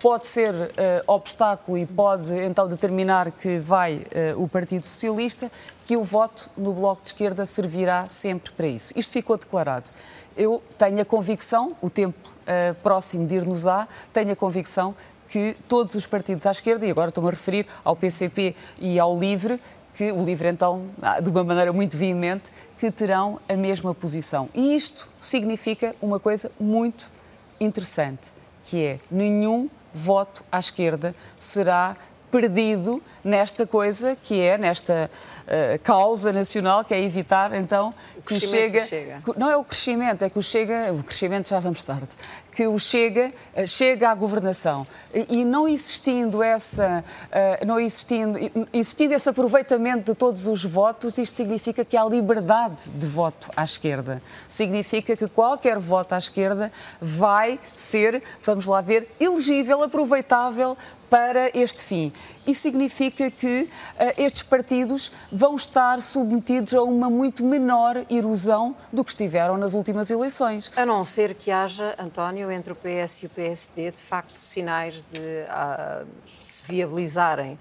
[0.00, 0.68] pode ser uh,
[1.06, 4.04] obstáculo e pode então determinar que vai
[4.34, 5.50] uh, o Partido Socialista,
[5.86, 8.92] que o voto no Bloco de Esquerda servirá sempre para isso.
[8.94, 9.90] Isto ficou declarado
[10.36, 14.94] eu tenho a convicção, o tempo uh, próximo de ir-nos-á, tenho a convicção
[15.28, 19.18] que todos os partidos à esquerda, e agora estou-me a referir ao PCP e ao
[19.18, 19.60] LIVRE,
[19.94, 24.48] que o LIVRE então, ah, de uma maneira muito veemente, que terão a mesma posição.
[24.54, 27.10] E isto significa uma coisa muito
[27.58, 28.30] interessante,
[28.62, 31.96] que é nenhum voto à esquerda será
[32.30, 35.10] perdido nesta coisa que é, nesta
[35.46, 37.92] uh, causa nacional, que é evitar então
[38.24, 39.22] que o, chega, que chega.
[39.36, 40.92] Não é o crescimento, é que o Chega.
[40.92, 42.08] O crescimento já vamos tarde.
[42.52, 44.86] Que o Chega uh, chega à governação.
[45.12, 47.04] E, e não existindo essa.
[47.26, 48.38] Uh, não existindo,
[48.72, 53.64] existindo esse aproveitamento de todos os votos, isto significa que há liberdade de voto à
[53.64, 54.22] esquerda.
[54.48, 60.76] Significa que qualquer voto à esquerda vai ser, vamos lá ver, elegível, aproveitável
[61.10, 62.12] para este fim.
[62.46, 69.04] Isso significa que uh, estes partidos vão estar submetidos a uma muito menor erosão do
[69.04, 70.72] que estiveram nas últimas eleições.
[70.76, 75.04] A não ser que haja, António, entre o PS e o PSD, de facto, sinais
[75.10, 76.06] de uh,
[76.40, 77.58] se viabilizarem.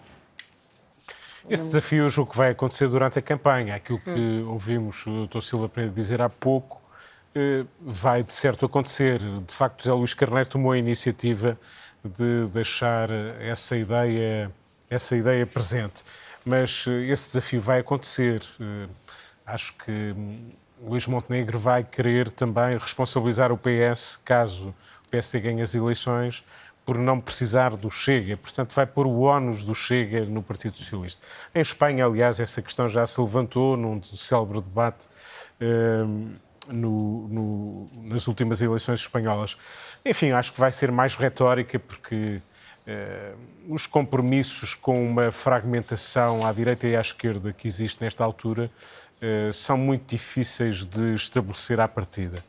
[1.47, 3.75] Esse desafio é o que vai acontecer durante a campanha.
[3.75, 4.49] Aquilo que hum.
[4.49, 5.41] ouvimos o Dr.
[5.41, 6.81] Silva Pereira dizer há pouco
[7.35, 9.19] eh, vai de certo acontecer.
[9.19, 11.59] De facto, José Luís Carneiro tomou a iniciativa
[12.07, 13.09] de deixar
[13.39, 14.51] essa ideia,
[14.89, 16.03] essa ideia presente.
[16.43, 18.43] Mas eh, esse desafio vai acontecer.
[18.59, 18.87] Eh,
[19.45, 20.49] acho que hum,
[20.83, 24.69] Luís Montenegro vai querer também responsabilizar o PS, caso
[25.05, 26.43] o PSD ganhe as eleições,
[26.85, 28.37] por não precisar do Chega.
[28.37, 31.25] Portanto, vai pôr o ónus do Chega no Partido Socialista.
[31.53, 35.07] Em Espanha, aliás, essa questão já se levantou num célebre debate.
[35.59, 36.35] Um,
[36.67, 39.57] no, no, nas últimas eleições espanholas.
[40.05, 42.41] Enfim, acho que vai ser mais retórica, porque
[42.87, 43.33] eh,
[43.67, 48.69] os compromissos com uma fragmentação à direita e à esquerda que existe nesta altura
[49.21, 52.43] eh, são muito difíceis de estabelecer à partida.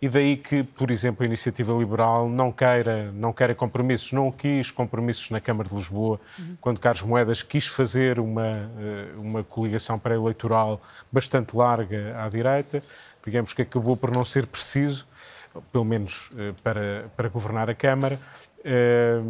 [0.00, 4.68] E daí que, por exemplo, a Iniciativa Liberal não queira, não queira compromissos, não quis
[4.68, 6.56] compromissos na Câmara de Lisboa, uhum.
[6.60, 10.82] quando Carlos Moedas quis fazer uma, eh, uma coligação pré-eleitoral
[11.12, 12.82] bastante larga à direita
[13.24, 15.06] digamos que acabou por não ser preciso,
[15.70, 18.18] pelo menos eh, para, para governar a Câmara.
[18.64, 19.20] Eh,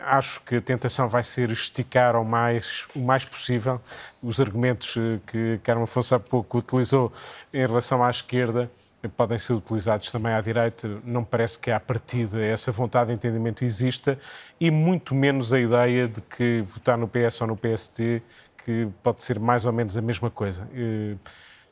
[0.00, 3.80] acho que a tentação vai ser esticar ao mais, o mais possível
[4.22, 7.12] os argumentos eh, que Carmo Afonso há pouco utilizou
[7.52, 8.70] em relação à esquerda
[9.08, 11.00] podem ser utilizados também à direita.
[11.04, 14.18] Não parece que à partida essa vontade de entendimento exista
[14.58, 18.22] e muito menos a ideia de que votar no PS ou no PST
[18.64, 20.66] que pode ser mais ou menos a mesma coisa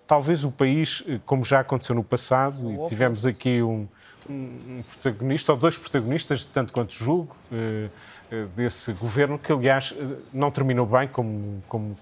[0.07, 3.87] talvez o país, eh, como já aconteceu no passado, e tivemos aqui um,
[4.29, 7.89] um protagonista, ou dois protagonistas, tanto quanto julgo, eh,
[8.31, 9.95] eh, desse governo, que aliás
[10.33, 11.97] não terminou bem, como, como,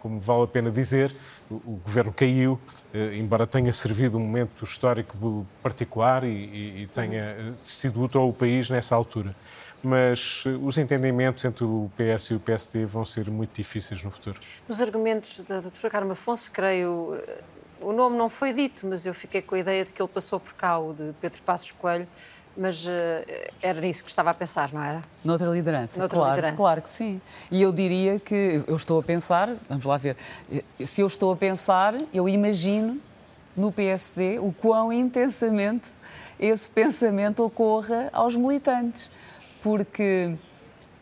[0.00, 1.14] como vale a pena dizer,
[1.50, 2.60] o, governo caiu,
[3.12, 8.70] embora tenha servido um momento histórico particular e, e, e tenha sido útil ao país
[8.70, 9.34] nessa altura.
[9.82, 14.10] Mas eh, os entendimentos entre o PS e o PSD vão ser muito difíceis no
[14.10, 14.38] futuro.
[14.68, 17.38] Nos argumentos da doutora Carmen Afonso, creio, eh,
[17.80, 20.38] o nome não foi dito, mas eu fiquei com a ideia de que ele passou
[20.38, 22.06] por cá, o de Pedro Passos Coelho,
[22.56, 22.90] mas uh,
[23.62, 25.00] era nisso que estava a pensar, não era?
[25.24, 26.56] Noutra liderança, Noutra claro, liderança.
[26.56, 27.20] claro que sim.
[27.50, 30.16] E eu diria que eu estou a pensar, vamos lá ver,
[30.78, 33.00] se eu estou a pensar, eu imagino
[33.56, 35.90] no PSD o quão intensamente
[36.38, 39.10] esse pensamento ocorra aos militantes,
[39.62, 40.34] porque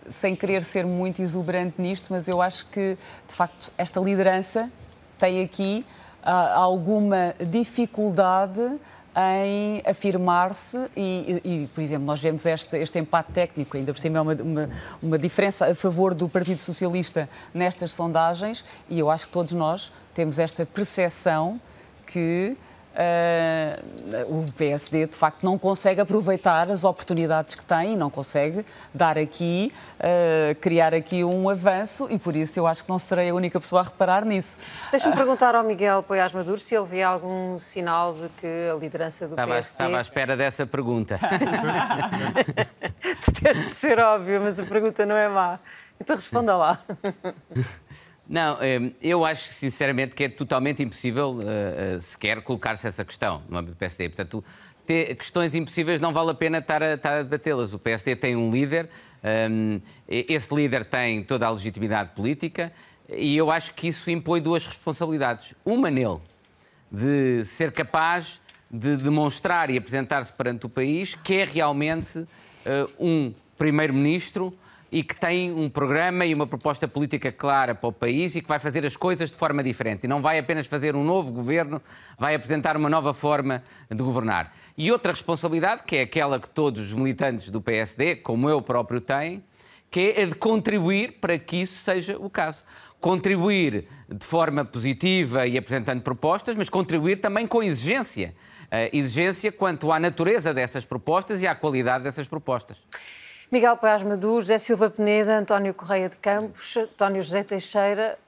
[0.08, 2.96] sem querer ser muito exuberante nisto, mas eu acho que
[3.28, 4.70] de facto esta liderança
[5.18, 5.84] tem aqui
[6.22, 8.78] ah, alguma dificuldade
[9.16, 13.98] em afirmar-se e, e, e, por exemplo, nós vemos este, este empate técnico, ainda por
[13.98, 14.70] cima é uma, uma,
[15.02, 19.90] uma, diferença a favor do Partido Socialista nestas sondagens e eu acho que todos nós
[20.14, 21.60] temos esta percepção
[22.06, 22.56] que
[22.94, 28.66] Uh, o PSD de facto não consegue aproveitar as oportunidades que tem e não consegue
[28.92, 33.30] dar aqui, uh, criar aqui um avanço e por isso eu acho que não serei
[33.30, 34.58] a única pessoa a reparar nisso.
[34.90, 39.28] Deixa-me perguntar ao Miguel Poiás Maduro se ele vê algum sinal de que a liderança
[39.28, 39.72] do estava, PSD...
[39.84, 41.20] Estava à espera dessa pergunta.
[43.22, 45.60] tu tens de ser óbvio, mas a pergunta não é má.
[46.00, 46.80] Então responda lá.
[48.28, 48.58] Não,
[49.00, 53.78] eu acho sinceramente que é totalmente impossível uh, sequer colocar-se essa questão no âmbito do
[53.78, 54.10] PSD.
[54.10, 54.44] Portanto,
[54.84, 57.72] ter questões impossíveis não vale a pena estar a, a debatê-las.
[57.72, 58.90] O PSD tem um líder,
[60.06, 62.70] esse líder tem toda a legitimidade política
[63.08, 65.54] e eu acho que isso impõe duas responsabilidades.
[65.64, 66.18] Uma nele,
[66.92, 68.40] de ser capaz
[68.70, 72.26] de demonstrar e apresentar-se perante o país que é realmente
[72.98, 74.56] um primeiro-ministro
[74.90, 78.48] e que tem um programa e uma proposta política clara para o país e que
[78.48, 80.04] vai fazer as coisas de forma diferente.
[80.04, 81.80] E não vai apenas fazer um novo governo,
[82.18, 84.52] vai apresentar uma nova forma de governar.
[84.76, 89.00] E outra responsabilidade, que é aquela que todos os militantes do PSD, como eu próprio,
[89.00, 89.42] têm,
[89.90, 92.64] que é a de contribuir para que isso seja o caso.
[93.00, 98.34] Contribuir de forma positiva e apresentando propostas, mas contribuir também com exigência.
[98.64, 102.78] Uh, exigência quanto à natureza dessas propostas e à qualidade dessas propostas.
[103.50, 108.18] Miguel Paz Maduro, José Silva Peneda, António Correia de Campos, António José Teixeira.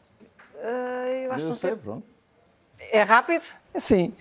[0.55, 2.05] Uh, eu acho eu que sei, não pronto.
[2.91, 3.45] É rápido?
[3.77, 4.15] Sim.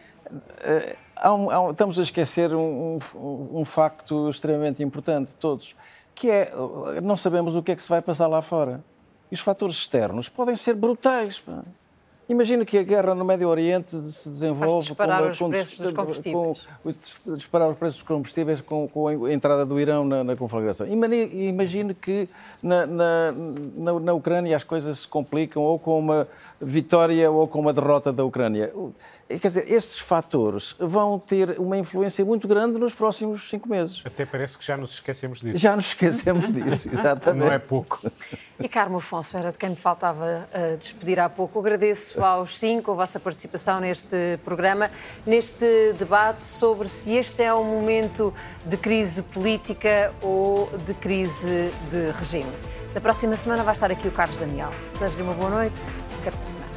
[1.26, 5.76] Um, um, estamos a esquecer um, um, facto extremamente importante de todos,
[6.14, 6.52] que é
[7.02, 8.84] não sabemos o que é que se vai passar lá fora.
[9.32, 11.40] E os fatores externos podem ser brutais.
[11.40, 11.64] Pá.
[12.30, 15.92] Imagina que a guerra no Médio Oriente se desenvolve disparar com, os com, preços dos
[15.92, 16.68] combustíveis.
[16.84, 20.86] Com, disparar os preços dos combustíveis com, com a entrada do Irão na, na conflagração.
[20.88, 22.30] Imagine que
[22.62, 23.32] na, na,
[23.76, 26.28] na, na Ucrânia as coisas se complicam ou com uma
[26.62, 28.72] vitória ou com uma derrota da Ucrânia.
[29.30, 34.02] Quer dizer, estes fatores vão ter uma influência muito grande nos próximos cinco meses.
[34.04, 35.60] Até parece que já nos esquecemos disso.
[35.60, 37.46] Já nos esquecemos disso, exatamente.
[37.46, 38.02] Não é pouco.
[38.60, 41.60] E Carmo Afonso, era de quem me faltava uh, despedir há pouco.
[41.60, 44.90] Agradeço aos cinco a vossa participação neste programa,
[45.28, 48.34] neste debate sobre se este é um momento
[48.66, 52.52] de crise política ou de crise de regime.
[52.96, 54.72] Na próxima semana vai estar aqui o Carlos Daniel.
[54.94, 55.80] Desejo-lhe uma boa noite.
[56.20, 56.69] Até para a semana.